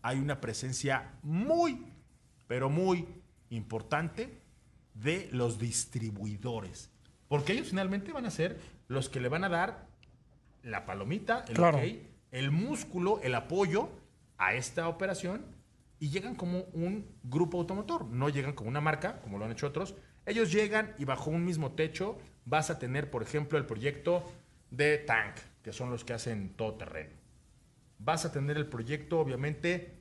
[0.02, 1.86] hay una presencia muy,
[2.48, 3.06] pero muy
[3.50, 4.40] importante
[4.94, 6.90] de los distribuidores.
[7.28, 9.90] Porque ellos finalmente van a ser los que le van a dar
[10.62, 11.80] la palomita, el Claro.
[11.80, 11.84] ok,
[12.32, 13.90] el músculo, el apoyo
[14.38, 15.46] a esta operación
[16.00, 18.06] y llegan como un grupo automotor.
[18.06, 19.94] No llegan como una marca, como lo han hecho otros.
[20.26, 24.24] Ellos llegan y bajo un mismo techo vas a tener, por ejemplo, el proyecto
[24.76, 27.12] de Tank, que son los que hacen todo terreno.
[28.00, 29.94] Vas a tener el proyecto, obviamente,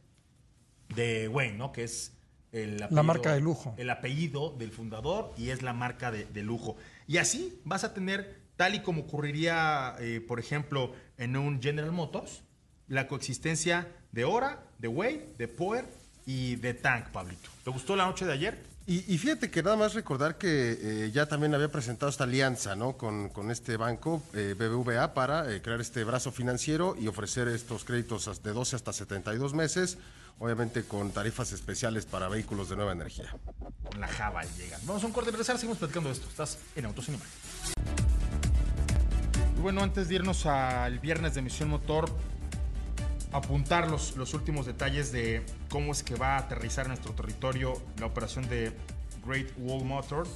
[0.94, 1.72] de Wayne, ¿no?
[1.72, 2.16] Que es
[2.52, 3.74] el apellido, marca de lujo.
[3.76, 6.76] El apellido del fundador y es la marca de, de lujo.
[7.06, 11.92] Y así vas a tener, tal y como ocurriría, eh, por ejemplo, en un General
[11.92, 12.42] Motors,
[12.88, 15.84] la coexistencia de Hora, de Way, de Power
[16.26, 17.50] y de Tank, Pablito.
[17.62, 18.71] ¿Te gustó la noche de ayer?
[18.86, 22.74] Y, y fíjate que nada más recordar que eh, ya también había presentado esta alianza
[22.74, 22.96] ¿no?
[22.96, 27.84] con, con este banco, eh, BBVA, para eh, crear este brazo financiero y ofrecer estos
[27.84, 29.98] créditos de 12 hasta 72 meses,
[30.40, 33.30] obviamente con tarifas especiales para vehículos de nueva energía.
[33.88, 34.80] Con la Java llegan.
[34.84, 36.28] Vamos a un corte de regresar, seguimos platicando de esto.
[36.28, 37.32] Estás en Autos en Imagen.
[39.62, 42.10] bueno, antes de irnos al viernes de Misión Motor,
[43.32, 47.74] apuntar los, los últimos detalles de cómo es que va a aterrizar en nuestro territorio
[47.98, 48.72] la operación de
[49.26, 50.26] Great Wall Motor.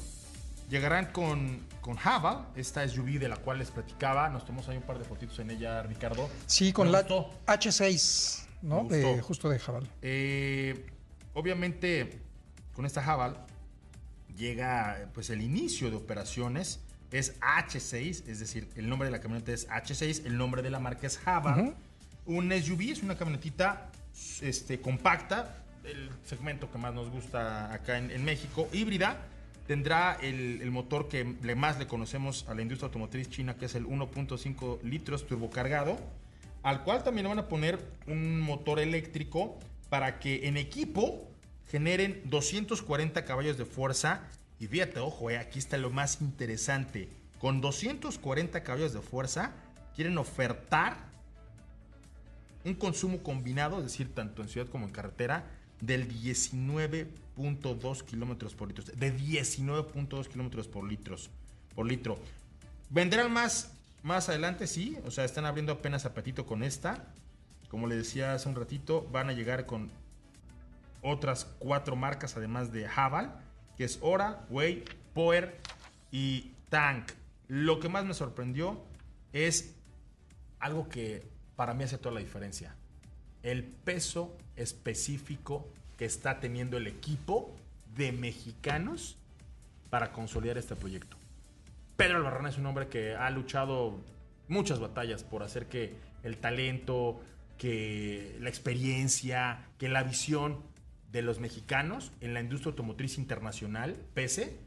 [0.69, 4.29] Llegarán con, con Java, esta SUV de la cual les platicaba.
[4.29, 6.29] Nos tomamos ahí un par de fotitos en ella, Ricardo.
[6.47, 7.31] Sí, con Me la gustó.
[7.47, 8.85] H6, ¿no?
[8.85, 9.23] De, gustó.
[9.27, 9.89] justo de Jabal.
[10.03, 10.87] Eh,
[11.35, 12.19] obviamente,
[12.73, 13.37] con esta Haval
[14.37, 16.81] llega pues el inicio de operaciones.
[17.13, 20.81] Es H6, es decir, el nombre de la camioneta es H6, el nombre de la
[20.81, 21.77] marca es Haval.
[22.27, 23.91] Un SUV es una camionetita
[24.41, 29.27] este, compacta, el segmento que más nos gusta acá en, en México, híbrida.
[29.67, 33.75] Tendrá el, motor que le más le conocemos a la industria automotriz china, que es
[33.75, 35.99] el 1.5 litros turbocargado
[36.67, 39.57] al cual también le van a poner un motor eléctrico
[39.89, 41.31] para que en equipo
[41.69, 44.23] generen 240 caballos de fuerza.
[44.59, 47.09] Y fíjate, ojo, eh, aquí está lo más interesante.
[47.39, 49.53] Con 240 caballos de fuerza,
[49.95, 51.06] quieren ofertar
[52.67, 55.47] un consumo combinado, es decir, tanto en ciudad como en carretera,
[55.81, 58.85] del 19.2 kilómetros por litro.
[58.85, 61.31] De 19.2 kilómetros por litros
[61.75, 62.19] por litro.
[62.91, 63.73] Vendrán más
[64.07, 64.97] más adelante, sí.
[65.05, 67.05] O sea, están abriendo apenas apetito con esta.
[67.69, 69.91] Como le decía hace un ratito, van a llegar con
[71.03, 73.35] otras cuatro marcas, además de Haval,
[73.77, 75.59] que es Ora, Way, Power
[76.13, 77.11] y Tank.
[77.49, 78.81] Lo que más me sorprendió
[79.33, 79.75] es
[80.61, 82.75] algo que para mí hace toda la diferencia.
[83.43, 85.67] El peso específico
[85.97, 87.55] que está teniendo el equipo
[87.97, 89.17] de mexicanos
[89.91, 91.17] para consolidar este proyecto.
[91.97, 93.99] Pedro Albarrán es un hombre que ha luchado
[94.49, 97.21] muchas batallas por hacer que el talento,
[97.57, 100.61] que la experiencia, que la visión
[101.11, 104.59] de los mexicanos en la industria automotriz internacional pese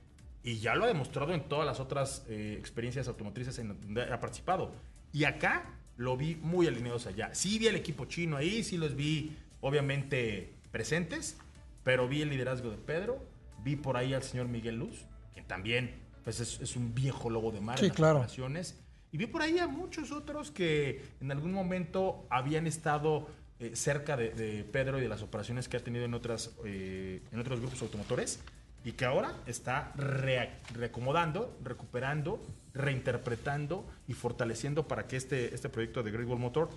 [0.41, 4.19] y ya lo ha demostrado en todas las otras eh, experiencias automotrices en donde ha
[4.19, 4.73] participado.
[5.11, 5.65] Y acá
[5.99, 7.35] lo vi muy alineados allá.
[7.35, 11.35] Sí vi el equipo chino ahí, sí los vi obviamente presentes,
[11.83, 13.21] pero vi el liderazgo de Pedro,
[13.65, 17.51] vi por ahí al señor Miguel Luz, que también pues es, es un viejo lobo
[17.51, 18.17] de mar Sí, en las claro.
[18.19, 18.79] operaciones.
[19.11, 23.27] Y vi por ahí a muchos otros que en algún momento habían estado
[23.59, 27.21] eh, cerca de, de Pedro y de las operaciones que ha tenido en, otras, eh,
[27.31, 28.39] en otros grupos automotores
[28.85, 32.41] y que ahora está rea- reacomodando, recuperando,
[32.79, 36.69] reinterpretando y fortaleciendo para que este, este proyecto de Great Wall Motor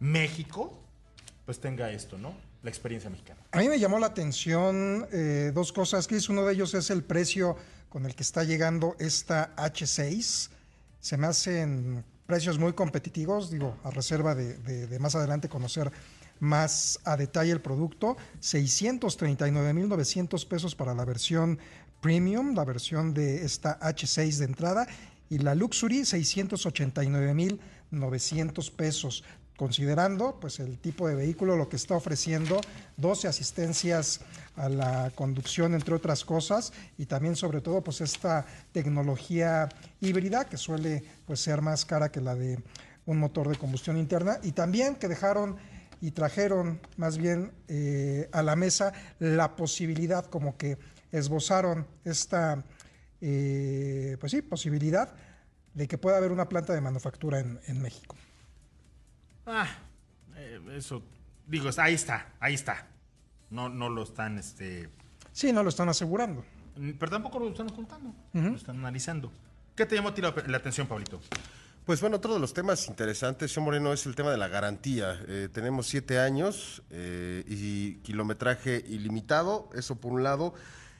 [0.00, 0.78] México
[1.44, 2.34] pues tenga esto, ¿no?
[2.62, 3.40] La experiencia mexicana.
[3.52, 6.28] A mí me llamó la atención eh, dos cosas, Chris.
[6.28, 7.56] Uno de ellos es el precio
[7.88, 10.50] con el que está llegando esta H6.
[11.00, 15.90] Se me hacen precios muy competitivos, digo, a reserva de, de- de más adelante conocer
[16.40, 18.16] más a detalle el producto.
[18.42, 21.58] 639.900 pesos para la versión
[22.00, 24.86] premium, la versión de esta H6 de entrada,
[25.30, 29.22] y la Luxury 689.900 pesos
[29.58, 32.60] considerando pues el tipo de vehículo, lo que está ofreciendo,
[32.96, 34.20] 12 asistencias
[34.54, 39.68] a la conducción, entre otras cosas, y también sobre todo pues esta tecnología
[40.00, 42.62] híbrida que suele pues ser más cara que la de
[43.04, 45.56] un motor de combustión interna, y también que dejaron
[46.00, 50.78] y trajeron más bien eh, a la mesa la posibilidad, como que
[51.10, 52.62] esbozaron esta
[53.20, 55.14] eh, pues sí, posibilidad
[55.74, 58.16] de que pueda haber una planta de manufactura en, en México.
[59.46, 59.68] Ah,
[60.36, 61.02] eh, eso,
[61.46, 62.86] digo, ahí está, ahí está.
[63.50, 64.90] No, no lo están, este,
[65.32, 66.44] Sí, no lo están asegurando.
[66.98, 69.32] pero tampoco lo están ocultando, lo están analizando.
[69.74, 71.20] ¿Qué te llamó a ti la, la atención, Pablito?
[71.86, 75.18] Pues bueno, otro de los temas interesantes, señor Moreno, es el tema de la garantía.
[75.26, 80.52] Eh, tenemos siete años eh, y kilometraje ilimitado, eso por un lado.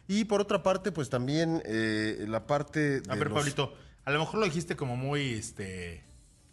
[0.09, 4.11] Y por otra parte, pues también eh, la parte de A ver, los- Pablito, a
[4.11, 6.03] lo mejor lo dijiste como muy, este,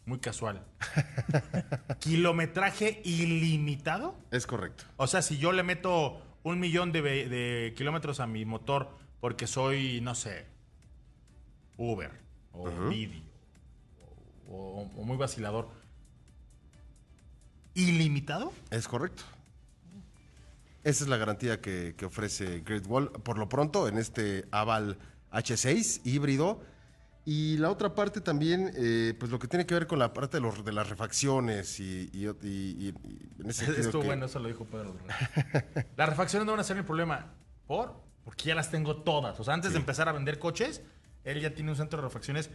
[0.06, 0.63] muy casual.
[2.00, 4.15] ¿Kilometraje ilimitado?
[4.32, 4.84] Es correcto.
[4.98, 8.89] O sea, si yo le meto un millón de, kilómetros a mi motor
[9.22, 10.46] porque soy, no sé,
[11.78, 12.12] Uber
[12.52, 13.24] o Didi
[14.50, 15.70] o, o- o muy vacilador,
[17.74, 18.52] ¿ilimitado?
[18.72, 19.24] Es correcto.
[20.86, 24.98] Esa es la garantía que, que ofrece Great Wall, por lo pronto, en este Aval
[25.32, 26.62] H6 híbrido.
[27.28, 30.38] Y la otra parte también, eh, pues lo que tiene que ver con la parte
[30.38, 34.28] de, los, de las refacciones y, y- y- y- en ese sentido Esto que- bueno,
[34.28, 34.95] eso lo dijo Pedro.
[35.98, 37.34] Las refacciones no van a ser el problema.
[37.65, 37.95] ¿Por?
[38.24, 39.39] Porque ya las tengo todas.
[39.39, 40.84] O sea, antes de empezar a vender coches,
[41.24, 42.52] él ya tiene un centro de refacciones.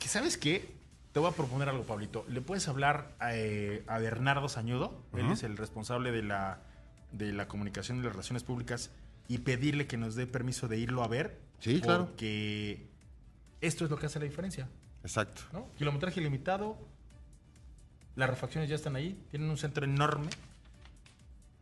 [0.00, 0.74] Que sabes qué?
[1.12, 2.24] Te voy a proponer algo, Pablito.
[2.28, 5.04] ¿Le puedes hablar eh, a Bernardo Sañudo?
[5.16, 6.58] Él es el responsable de la,
[7.16, 8.90] de la comunicación y las relaciones públicas
[9.28, 11.38] y pedirle que nos dé permiso de irlo a ver.
[11.60, 12.06] Sí, claro.
[12.06, 12.86] Porque
[13.60, 14.68] esto es lo que hace la diferencia.
[15.02, 15.42] Exacto.
[15.52, 15.68] ¿no?
[15.78, 16.76] Kilometraje limitado,
[18.16, 20.28] las refacciones ya están ahí, tienen un centro enorme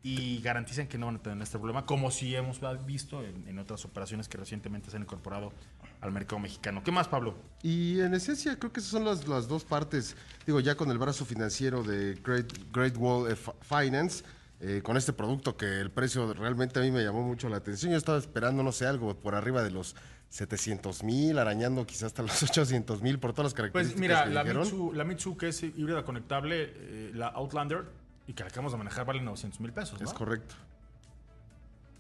[0.05, 3.59] y garantizan que no van a tener este problema, como si hemos visto en, en
[3.61, 5.53] otras operaciones que recientemente se han incorporado
[6.01, 6.83] al mercado mexicano.
[6.83, 7.37] ¿Qué más, Pablo?
[7.63, 10.99] Y en esencia creo que esas son las, las dos partes, digo, ya con el
[10.99, 14.25] brazo financiero de Great, Great Wall Fi- Finance,
[14.65, 17.91] eh, con este producto que el precio realmente a mí me llamó mucho la atención.
[17.91, 19.97] Yo estaba esperando, no sé, algo por arriba de los
[20.29, 24.31] 700 mil, arañando quizás hasta los 800 mil por todas las características Pues mira, que
[24.31, 24.45] la.
[24.45, 27.87] Mitsu, la Mitsu que es híbrida conectable, eh, la Outlander,
[28.29, 30.07] y que la acabamos de manejar vale 900 mil pesos, ¿no?
[30.07, 30.55] Es correcto.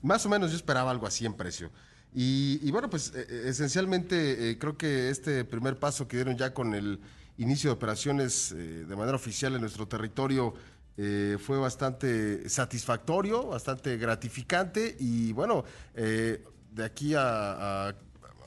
[0.00, 1.68] Más o menos yo esperaba algo así en precio.
[2.14, 6.74] Y, y bueno, pues eh, esencialmente creo que este primer paso que dieron ya con
[6.74, 7.00] el
[7.38, 10.54] inicio de operaciones de manera oficial en nuestro territorio
[10.96, 17.94] eh, fue bastante satisfactorio, bastante gratificante y bueno, eh, de aquí a, a-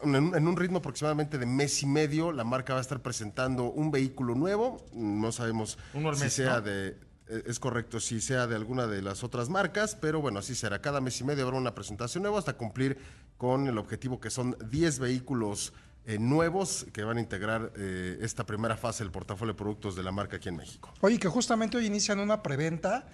[0.03, 0.15] en,
[0.47, 4.35] un- ritmo aproximadamente de mes y medio la marca va a estar presentando un vehículo
[4.35, 6.61] nuevo, no sabemos Uno al si sea ¿no?
[6.61, 10.53] de eh, es correcto, si sea de alguna de las otras marcas, pero bueno, así
[10.53, 10.79] será.
[10.79, 12.97] Cada mes y medio habrá una presentación nueva hasta cumplir
[13.37, 15.73] con el objetivo que son 10 vehículos
[16.07, 20.03] eh, nuevos que van a integrar eh, esta primera fase del portafolio de productos de
[20.03, 20.93] la marca aquí en México.
[21.01, 23.07] Oye, que justamente hoy inician una preventa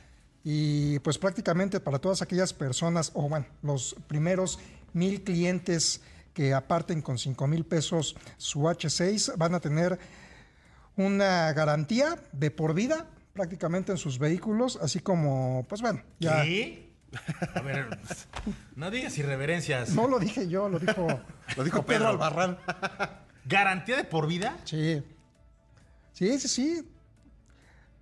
[0.44, 4.60] y pues prácticamente para todas aquellas personas, o bueno, los primeros
[4.94, 6.02] mil clientes
[6.34, 10.00] que aparten con 5 mil pesos su H6 van a tener
[10.96, 16.44] una garantía de por vida prácticamente en sus vehículos, así como, pues bueno, ya...
[16.44, 16.91] ¿Qué?
[17.56, 17.90] A ver,
[18.76, 19.90] no digas irreverencias.
[19.92, 21.08] No lo dije yo, lo dijo,
[21.58, 22.08] Lo dijo Pedro.
[22.10, 22.58] Albarrán.
[23.46, 24.58] ¿Garantía de por vida?
[24.66, 25.04] Sí.
[26.14, 26.88] Sí, sí, sí.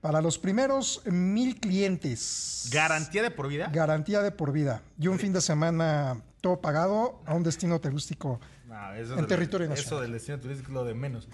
[0.02, 2.70] Para los primeros mil clientes.
[2.72, 3.70] ¿Garantía de por vida?
[3.72, 4.82] Garantía de por vida.
[4.98, 8.40] Y un fin de semana todo pagado a un destino turístico.
[8.68, 10.04] No, eso En del- territorio Eso nacional.
[10.04, 11.28] del destino turístico es lo de menos.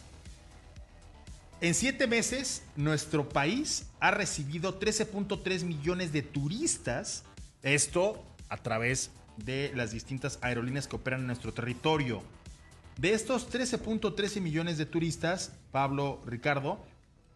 [1.63, 7.25] En siete meses, nuestro país ha recibido 13.3 millones de turistas.
[7.63, 12.23] Esto a través de las distintas aerolíneas que operan en nuestro territorio.
[12.99, 16.83] De estos 13.13 millones de turistas, Pablo, Ricardo,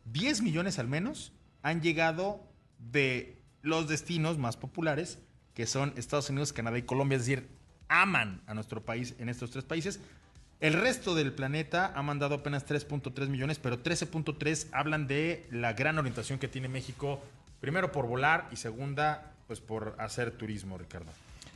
[0.07, 2.41] 10 millones al menos han llegado
[2.79, 5.19] de los destinos más populares,
[5.53, 7.47] que son Estados Unidos, Canadá y Colombia, es decir,
[7.89, 10.01] aman a nuestro país en estos tres países.
[10.61, 15.99] El resto del planeta ha mandado apenas 3.3 millones, pero 13.3 hablan de la gran
[15.99, 17.21] orientación que tiene México,
[17.61, 21.13] primero por volar y segunda, pues por hacer turismo, Ricardo.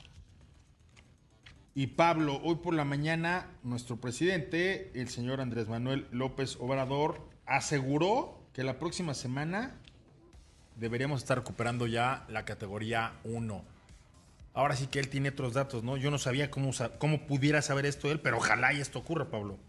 [1.73, 8.39] Y Pablo, hoy por la mañana, nuestro presidente, el señor Andrés Manuel López Obrador, aseguró
[8.53, 9.75] que la próxima semana
[10.77, 13.74] deberíamos estar recuperando ya la categoría 1.
[14.55, 15.97] Ahora sí que él tiene otros datos, ¿no?
[15.97, 19.59] Yo no sabía cómo, cómo pudiera saber esto él, pero ojalá y esto ocurra, Pablo.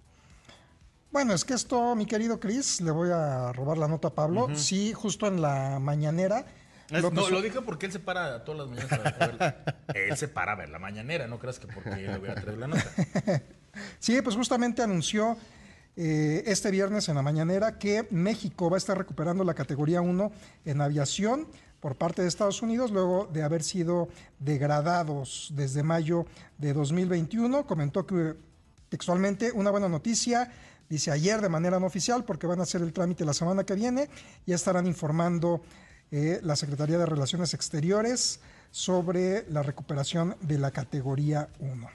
[1.11, 4.49] Bueno, es que esto, mi querido Chris, le voy a robar la nota a Pablo.
[4.55, 6.45] Sí, justo en la mañanera.
[6.91, 9.77] no, lo dije porque él se para todas las mañanas a ver.
[9.95, 12.59] él se para a ver la mañanera, no creas que porque le voy a traer
[12.59, 12.85] la nota.
[13.99, 15.37] sí, pues justamente anunció
[15.97, 20.31] eh, este viernes en la mañanera que México va a estar recuperando la categoría 1
[20.67, 21.49] en aviación
[21.87, 24.09] por parte de Estados Unidos luego de haber sido
[24.41, 26.27] degradados desde mayo
[26.59, 27.65] de 2021.
[27.65, 28.35] Comentó que
[28.89, 30.51] textualmente una buena noticia,
[30.89, 33.75] dice ayer de manera no oficial porque van a hacer el trámite la semana que
[33.75, 34.11] viene,
[34.47, 35.63] ya estarán informando
[36.11, 38.41] eh, la Secretaría de Relaciones Exteriores
[38.73, 41.89] sobre la recuperación de la categoría 1.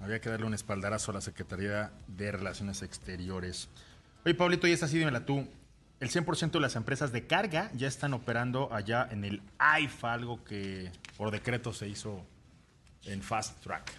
[0.00, 3.70] Había que darle un espaldarazo a la Secretaría de Relaciones Exteriores.
[4.26, 5.48] Oye, Pablito, y esta sí, dímela tú.
[6.02, 10.42] El 100% de las empresas de carga ya están operando allá en el AIFA, algo
[10.42, 12.26] que por decreto se hizo
[13.04, 13.92] en Fast Track.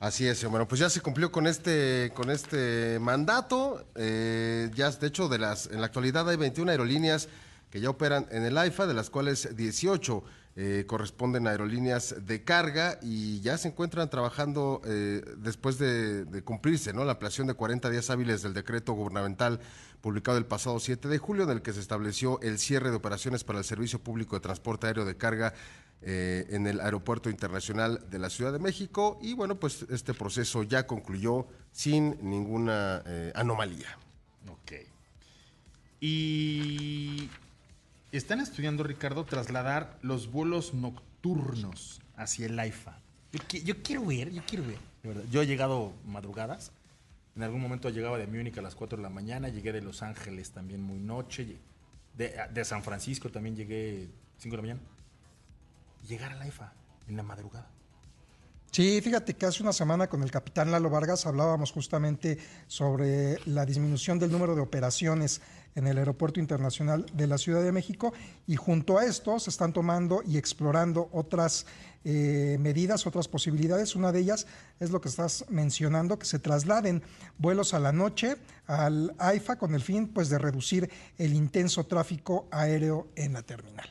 [0.00, 3.86] Así es, bueno, pues ya se cumplió con este, con este mandato.
[3.94, 7.28] Eh, ya, de hecho, en la actualidad hay 21 aerolíneas
[7.70, 10.24] que ya operan en el AIFA, de las cuales 18
[10.60, 16.92] eh, corresponden a aerolíneas de carga y ya se encuentran trabajando eh, después de, cumplirse
[16.92, 19.60] la ampliación de 40 días hábiles del decreto gubernamental
[20.00, 23.44] publicado el pasado 7 de julio, en el que se estableció el cierre de operaciones
[23.44, 25.54] para el servicio público de transporte aéreo de carga
[26.02, 29.20] eh, en el Aeropuerto Internacional de la Ciudad de México.
[29.22, 33.04] Y bueno, pues este proceso ya concluyó sin ninguna
[33.36, 33.96] anomalía.
[34.48, 34.72] Ok.
[36.00, 37.30] Y
[38.12, 42.98] están estudiando, Ricardo, trasladar los vuelos nocturnos hacia el AIFA.
[43.64, 44.78] Yo, quiero ver, yo quiero ver.
[45.30, 46.72] Yo he llegado madrugadas.
[47.36, 50.02] En algún momento llegaba de Múnich a las 4 de la mañana, llegué de Los
[50.02, 51.56] Ángeles también muy noche,
[52.16, 54.80] de, de San Francisco también llegué 5 de la mañana.
[56.08, 56.72] Llegar al AIFA
[57.06, 57.68] en la madrugada.
[58.70, 63.64] Sí, fíjate que hace una semana con el capitán Lalo Vargas hablábamos justamente sobre la
[63.64, 65.40] disminución del número de operaciones
[65.74, 68.12] en el Aeropuerto Internacional de la Ciudad de México
[68.46, 71.66] y junto a esto se están tomando y explorando otras
[72.04, 73.96] eh, medidas, otras posibilidades.
[73.96, 74.46] Una de ellas
[74.80, 77.02] es lo que estás mencionando, que se trasladen
[77.38, 82.48] vuelos a la noche al AIFA con el fin pues, de reducir el intenso tráfico
[82.50, 83.88] aéreo en la terminal.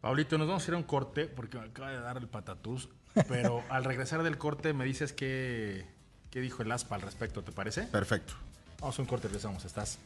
[0.00, 2.88] Pablito, nos vamos a ir a un corte porque me acaba de dar el patatús.
[3.28, 5.86] Pero al regresar del corte me dices qué,
[6.30, 7.84] qué dijo el ASPA al respecto, ¿te parece?
[7.84, 8.34] Perfecto.
[8.80, 9.64] Vamos a un corte, regresamos.
[9.64, 9.98] Estás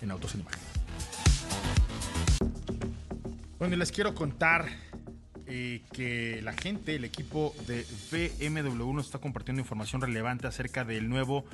[0.00, 0.60] en Autos en Imagen.
[3.58, 4.66] Bueno, y les quiero contar
[5.46, 7.86] eh, que la gente, el equipo de
[8.40, 11.44] BMW nos está compartiendo información relevante acerca del nuevo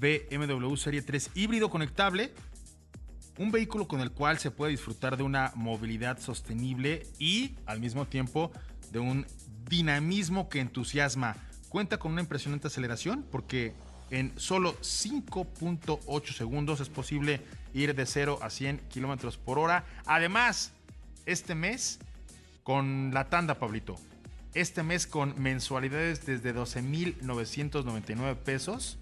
[0.00, 2.32] BMW Serie 3 híbrido conectable.
[3.38, 8.06] Un vehículo con el cual se puede disfrutar de una movilidad sostenible y al mismo
[8.06, 8.52] tiempo
[8.90, 9.26] de un
[9.68, 11.36] dinamismo que entusiasma.
[11.68, 13.74] Cuenta con una impresionante aceleración porque
[14.12, 17.40] en solo 5.8 segundos es posible
[17.72, 19.86] ir de 0 a 100 kilómetros por hora.
[20.04, 20.72] Además,
[21.24, 21.98] este mes
[22.62, 23.96] con la tanda, Pablito.
[24.54, 28.98] Este mes con mensualidades desde 12.999 pesos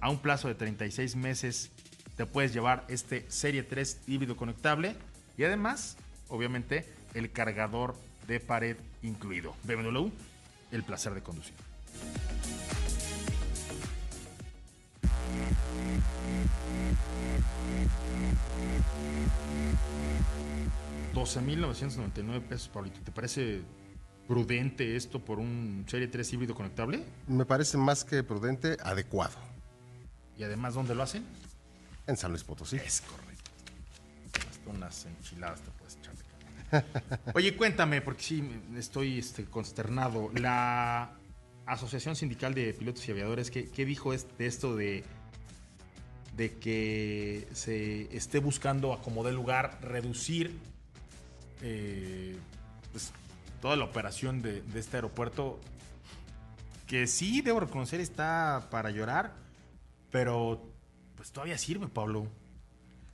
[0.00, 1.70] a un plazo de 36 meses
[2.16, 4.96] te puedes llevar este Serie 3 híbrido conectable
[5.36, 5.98] y además,
[6.28, 7.94] obviamente, el cargador
[8.26, 9.54] de pared incluido.
[9.64, 10.08] BMW,
[10.72, 11.54] el placer de conducir.
[21.14, 23.00] $12,999 pesos, Pablito.
[23.00, 23.62] ¿Te parece
[24.26, 27.04] prudente esto por un Serie 3 híbrido conectable?
[27.26, 29.36] Me parece más que prudente, adecuado.
[30.36, 31.24] ¿Y además dónde lo hacen?
[32.06, 32.76] En San Luis Potosí.
[32.76, 33.50] Es correcto.
[34.48, 36.14] Hasta unas enchiladas te puedes echar.
[37.34, 40.30] Oye, cuéntame, porque sí, estoy este, consternado.
[40.34, 41.12] La
[41.66, 45.04] Asociación Sindical de Pilotos y Aviadores, ¿qué, dijo de esto de,
[46.38, 50.56] de que se esté buscando, acomodar lugar, reducir
[51.62, 52.36] eh,
[52.92, 53.10] pues,
[53.60, 55.58] toda la operación de, este aeropuerto?
[56.86, 59.34] Que sí, debo reconocer, está para llorar,
[60.12, 60.62] pero
[61.16, 62.28] pues todavía sirve, Pablo.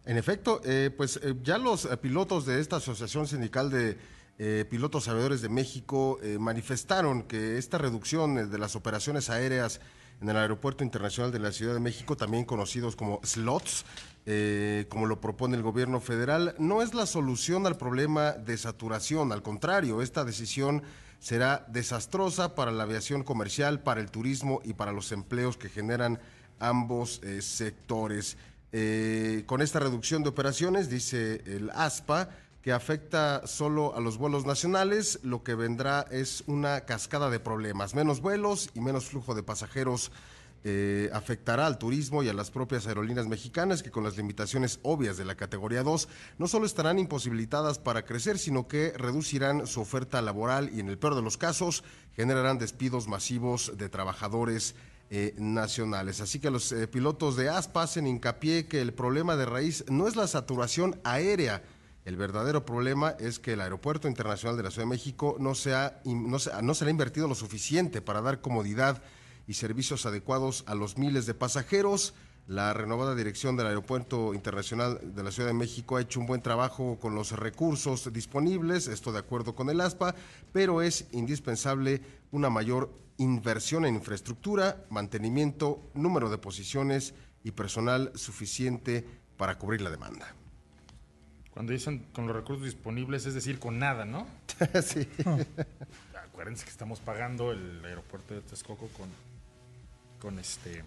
[0.04, 3.96] En efecto, eh, pues eh, ya los pilotos de esta Asociación Sindical de
[4.68, 9.80] Pilotos Aviadores de México manifestaron que esta reducción de las operaciones aéreas
[10.24, 13.84] en el Aeropuerto Internacional de la Ciudad de México, también conocidos como slots,
[14.88, 19.32] como lo propone el gobierno federal, no es la solución al problema de saturación.
[19.32, 20.82] Al contrario, esta decisión
[21.18, 26.18] será desastrosa para la aviación comercial, para el turismo y para los empleos que generan
[26.58, 28.38] ambos sectores.
[28.72, 32.30] Eh, con esta reducción de operaciones, dice el ASPA,
[32.64, 37.94] que afecta solo a los vuelos nacionales, lo que vendrá es una cascada de problemas,
[37.94, 40.10] menos vuelos y menos flujo de pasajeros.
[40.66, 45.18] eh, afectará al turismo y a las propias aerolíneas mexicanas que con las limitaciones obvias
[45.18, 46.08] de la categoría 2
[46.38, 50.96] no solo estarán imposibilitadas para crecer, sino que reducirán su oferta laboral y en el
[50.96, 51.84] peor de los casos
[52.16, 54.74] generarán despidos masivos de trabajadores
[55.10, 56.22] eh, nacionales.
[56.22, 60.08] Así que los eh, pilotos de ASPA hacen hincapié que el problema de raíz no
[60.08, 61.62] es la saturación aérea,
[62.04, 65.74] el verdadero problema es que el Aeropuerto Internacional de la Ciudad de México no se
[65.74, 69.02] ha, no se, no se le ha invertido lo suficiente para dar comodidad
[69.46, 72.14] y servicios adecuados a los miles de pasajeros.
[72.46, 76.42] La renovada dirección del Aeropuerto Internacional de la Ciudad de México ha hecho un buen
[76.42, 80.14] trabajo con los recursos disponibles, esto de acuerdo con el ASPA,
[80.52, 82.02] pero es indispensable
[82.32, 89.06] una mayor inversión en infraestructura, mantenimiento, número de posiciones y personal suficiente
[89.38, 90.34] para cubrir la demanda.
[91.54, 94.26] Cuando dicen con los recursos disponibles, es decir, con nada, ¿no?
[94.84, 95.08] sí.
[96.26, 99.08] Acuérdense que estamos pagando el aeropuerto de Texcoco con,
[100.20, 100.82] con este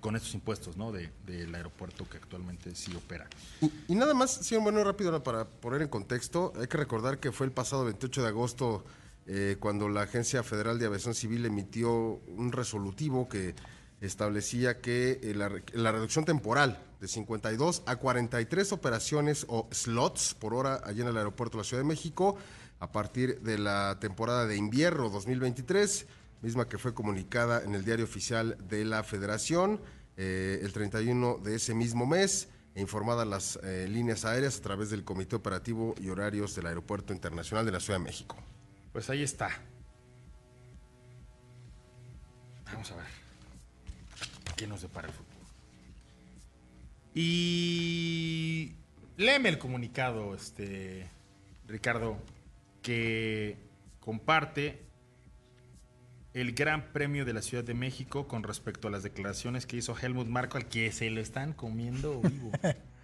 [0.00, 0.92] con estos impuestos, ¿no?
[0.92, 3.26] De- del aeropuerto que actualmente sí opera.
[3.62, 7.32] Y, y nada más, señor bueno, rápido para poner en contexto, hay que recordar que
[7.32, 8.84] fue el pasado 28 de agosto
[9.26, 13.54] eh, cuando la Agencia Federal de Aviación Civil emitió un resolutivo que
[14.02, 15.34] establecía que eh,
[15.72, 21.18] la reducción temporal de 52 a 43 operaciones o slots por hora allá en el
[21.18, 22.38] aeropuerto de la Ciudad de México
[22.80, 26.06] a partir de la temporada de invierno 2023,
[26.40, 29.82] misma que fue comunicada en el diario oficial de la Federación
[30.16, 34.88] eh, el 31 de ese mismo mes e informadas las eh, líneas aéreas a través
[34.88, 38.36] del Comité Operativo y Horarios del Aeropuerto Internacional de la Ciudad de México.
[38.94, 39.50] Pues ahí está.
[42.64, 43.06] Vamos a ver.
[44.56, 45.33] ¿Qué nos depara el futuro?
[47.14, 48.72] Y
[49.16, 51.08] léeme el comunicado, este
[51.68, 52.18] Ricardo,
[52.82, 53.56] que
[54.00, 54.82] comparte
[56.32, 59.96] el Gran Premio de la Ciudad de México con respecto a las declaraciones que hizo
[59.96, 62.50] Helmut Marko, al que se lo están comiendo vivo.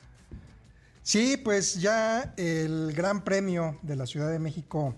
[1.02, 4.94] Sí, pues ya el Gran Premio de la Ciudad de México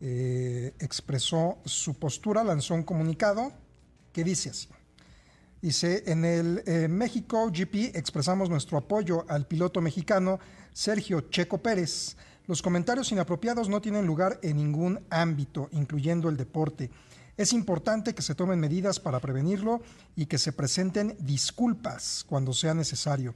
[0.00, 3.52] eh, expresó su postura, lanzó un comunicado
[4.12, 4.68] que dice así.
[5.62, 10.40] Dice, en el México GP expresamos nuestro apoyo al piloto mexicano
[10.72, 12.16] Sergio Checo Pérez.
[12.48, 16.90] Los comentarios inapropiados no tienen lugar en ningún ámbito, incluyendo el deporte.
[17.36, 19.82] Es importante que se tomen medidas para prevenirlo
[20.16, 23.32] y que se presenten disculpas cuando sea necesario.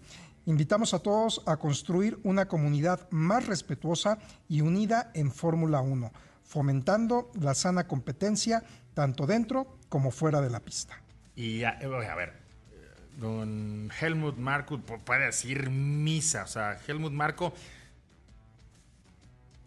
[0.46, 4.18] Invitamos a todos a construir una comunidad más respetuosa
[4.48, 6.10] y unida en Fórmula 1,
[6.42, 8.64] fomentando la sana competencia
[8.94, 11.00] tanto dentro como fuera de la pista.
[11.36, 16.44] Y a, eh, a ver, eh, don Helmut Marko pu- puede decir misa.
[16.44, 17.52] O sea, Helmut Marko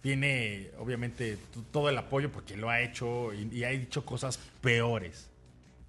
[0.01, 1.38] tiene obviamente
[1.72, 5.30] todo el apoyo porque lo ha hecho y, ha dicho cosas peores.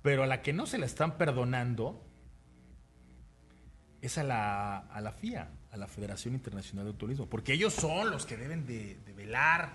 [0.02, 2.02] Pero a la que no se le están perdonando
[4.02, 7.26] es a la, a la FIA, a la Federación Internacional de Turismo.
[7.26, 9.70] Porque ellos son los que deben de, de velar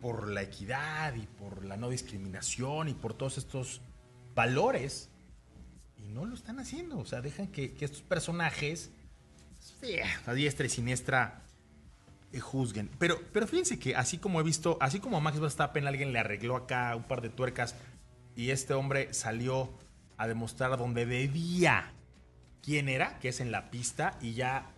[0.00, 3.80] por la equidad y por la no discriminación y por todos estos
[4.34, 5.10] valores
[6.04, 6.98] y no lo están haciendo.
[6.98, 8.90] O sea, dejan que, que estos personajes,
[10.26, 11.42] a diestra y siniestra,
[12.32, 12.90] eh, juzguen.
[12.98, 16.18] Pero, pero fíjense que así como he visto, así como a Max Verstappen alguien le
[16.18, 17.74] arregló acá un par de tuercas
[18.36, 19.70] y este hombre salió
[20.16, 21.92] a demostrar donde debía
[22.62, 24.70] quién era, que es en la pista, y ya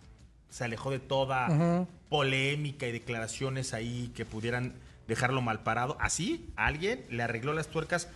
[0.49, 4.73] se alejó de toda polémica y declaraciones ahí que pudieran
[5.07, 5.97] dejarlo mal parado.
[5.99, 8.09] Así, alguien le arregló las tuercas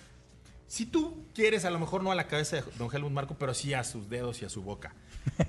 [0.71, 3.53] si tú quieres, a lo mejor no a la cabeza de don Helmut Marco, pero
[3.53, 4.95] sí a sus dedos y a su boca.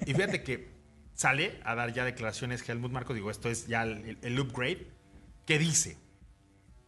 [0.05, 0.73] Y fíjate que
[1.15, 4.89] sale a dar ya declaraciones Helmut Marco, digo, esto es ya el, upgrade,
[5.47, 5.97] que dice,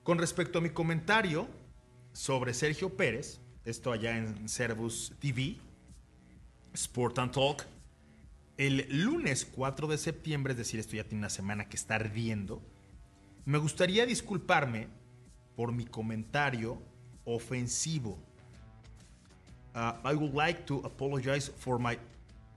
[0.03, 1.47] con respecto a mi comentario
[2.13, 5.59] sobre Sergio Pérez, esto allá en Servus TV,
[6.73, 7.65] Sport and Talk,
[8.57, 12.61] el lunes 4 de septiembre, es decir, esto ya tiene una semana que está ardiendo,
[13.45, 14.89] me gustaría disculparme
[15.55, 16.83] por mi comentario
[17.25, 18.19] ofensivo.
[19.75, 21.99] Uh, I would like to apologize for my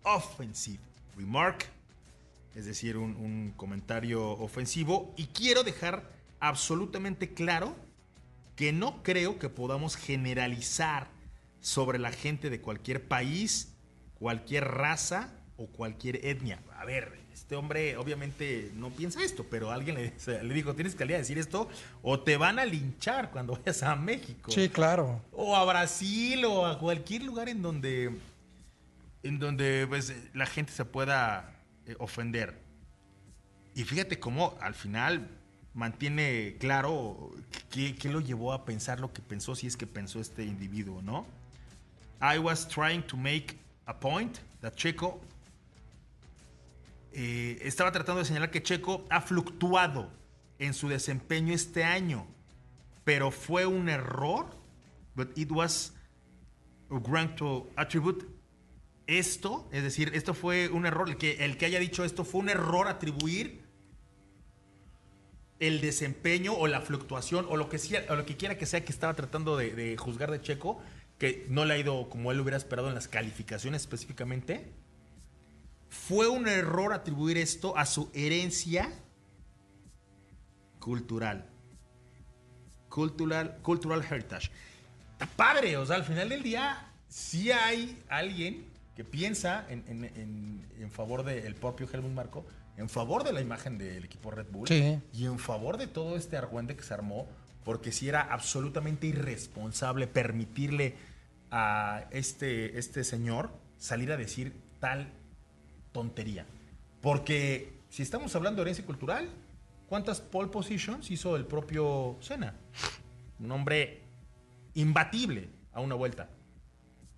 [0.03, 0.80] offensive
[1.15, 1.65] remark,
[2.55, 6.03] es decir, un, un comentario ofensivo, y quiero dejar
[6.39, 7.76] absolutamente claro
[8.55, 11.07] que no creo que podamos generalizar
[11.59, 13.74] sobre la gente de cualquier país,
[14.20, 16.60] cualquier raza o cualquier etnia.
[16.78, 21.03] A ver, este hombre obviamente no piensa esto, pero alguien le, le dijo, tienes que
[21.03, 21.70] a decir esto
[22.01, 24.51] o te van a linchar cuando vayas a México.
[24.51, 25.22] Sí, claro.
[25.32, 28.16] O a Brasil o a cualquier lugar en donde,
[29.24, 31.55] en donde pues, la gente se pueda
[31.86, 32.60] eh, ofender.
[33.76, 35.30] Y fíjate cómo al final
[35.74, 37.32] mantiene claro
[37.70, 41.01] qué, qué lo llevó a pensar lo que pensó, si es que pensó este individuo,
[41.03, 41.26] ¿no?
[42.20, 43.55] I was trying to make
[43.86, 45.22] a point that Checo
[47.20, 50.11] eh, estaba tratando de señalar que Checo ha fluctuado
[50.59, 52.28] en su desempeño este año,
[53.03, 54.45] pero fue un error,
[55.15, 55.95] but it was
[56.91, 58.24] a grant to attribute
[59.07, 62.41] esto, es decir, esto fue un error, el que, el que haya dicho esto fue
[62.41, 63.63] un error atribuir
[65.59, 68.86] el desempeño o la fluctuación o lo que, sea, o lo que quiera que sea
[68.86, 70.80] que estaba tratando de, de juzgar de Checo,
[71.18, 74.72] que no le ha ido como él hubiera esperado en las calificaciones específicamente.
[75.90, 78.92] Fue un error atribuir esto a su herencia
[80.80, 81.46] cultural.
[82.90, 84.50] Cultural, cultural heritage.
[85.14, 88.66] Está padre, o sea, al final del día sí hay alguien
[88.96, 92.46] que piensa en, en- en- en favor del propio Helmut Marco,
[92.78, 95.00] en favor de la imagen del equipo Red Bull Sí.
[95.14, 97.28] y en favor de todo este argüente que se armó,
[97.64, 100.96] porque si era absolutamente irresponsable permitirle
[101.52, 105.12] a este, este señor salir a decir tal
[105.98, 106.45] tontería.
[107.02, 109.28] Porque si estamos hablando de herencia cultural,
[109.89, 112.54] ¿cuántas pole positions hizo el propio Senna?
[113.39, 114.04] Un hombre
[114.76, 116.30] imbatible a una vuelta.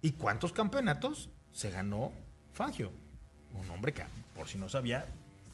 [0.01, 2.13] ¿Y cuántos campeonatos se ganó
[2.53, 2.89] Fangio?
[3.53, 4.03] Un hombre que,
[4.33, 5.05] por si no sabía,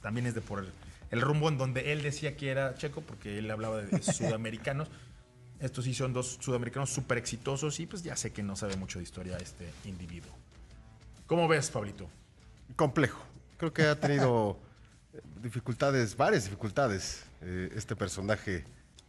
[0.03, 0.69] también es de por el,
[1.09, 4.87] el rumbo en donde él decía que era checo, porque él hablaba de sudamericanos.
[5.59, 8.99] Estos sí son dos sudamericanos súper exitosos y pues ya sé que no sabe mucho
[8.99, 10.31] de historia este individuo.
[11.25, 12.07] ¿Cómo ves, Pablito?
[12.75, 13.19] Complejo.
[13.57, 14.57] Creo que ha tenido
[15.13, 18.65] eh, dificultades, varias dificultades, eh, este personaje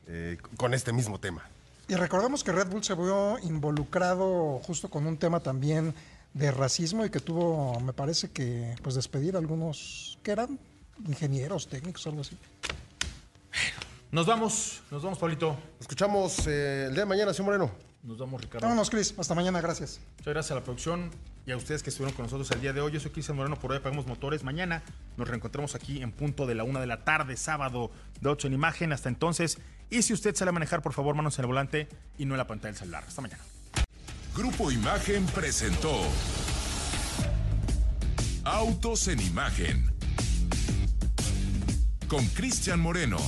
[0.07, 1.43] eh, con este mismo tema.
[1.89, 5.95] Y recordemos que Red Bull se vio involucrado justo con un tema también
[6.35, 10.59] de racismo y que tuvo, me parece que, pues despedir a algunos que eran
[11.07, 12.37] ingenieros, técnicos, algo así.
[14.11, 15.57] Nos vamos, nos vamos, Pablito.
[15.81, 17.71] Escuchamos eh, el día de mañana, señor Moreno.
[18.03, 18.67] Nos vamos, Ricardo.
[18.67, 19.15] Vámonos, Chris.
[19.19, 19.61] Hasta mañana.
[19.61, 19.99] Gracias.
[20.19, 21.11] Muchas gracias a la producción
[21.47, 22.93] y a ustedes que estuvieron con nosotros el día de hoy.
[22.93, 24.43] Yo soy Cristian Moreno, por hoy apagamos motores.
[24.43, 24.83] Mañana
[25.17, 28.55] nos reencontramos aquí en punto de la una de la tarde, sábado de 8 en
[28.55, 28.93] imagen.
[28.93, 31.89] Hasta entonces, y si usted sale a manejar, por favor, manos en el volante
[32.19, 33.05] y no en la pantalla del celular.
[33.07, 33.43] Hasta mañana.
[34.35, 36.03] Grupo Imagen presentó
[38.45, 39.95] Autos en Imagen
[42.09, 43.19] con Cristian Moreno.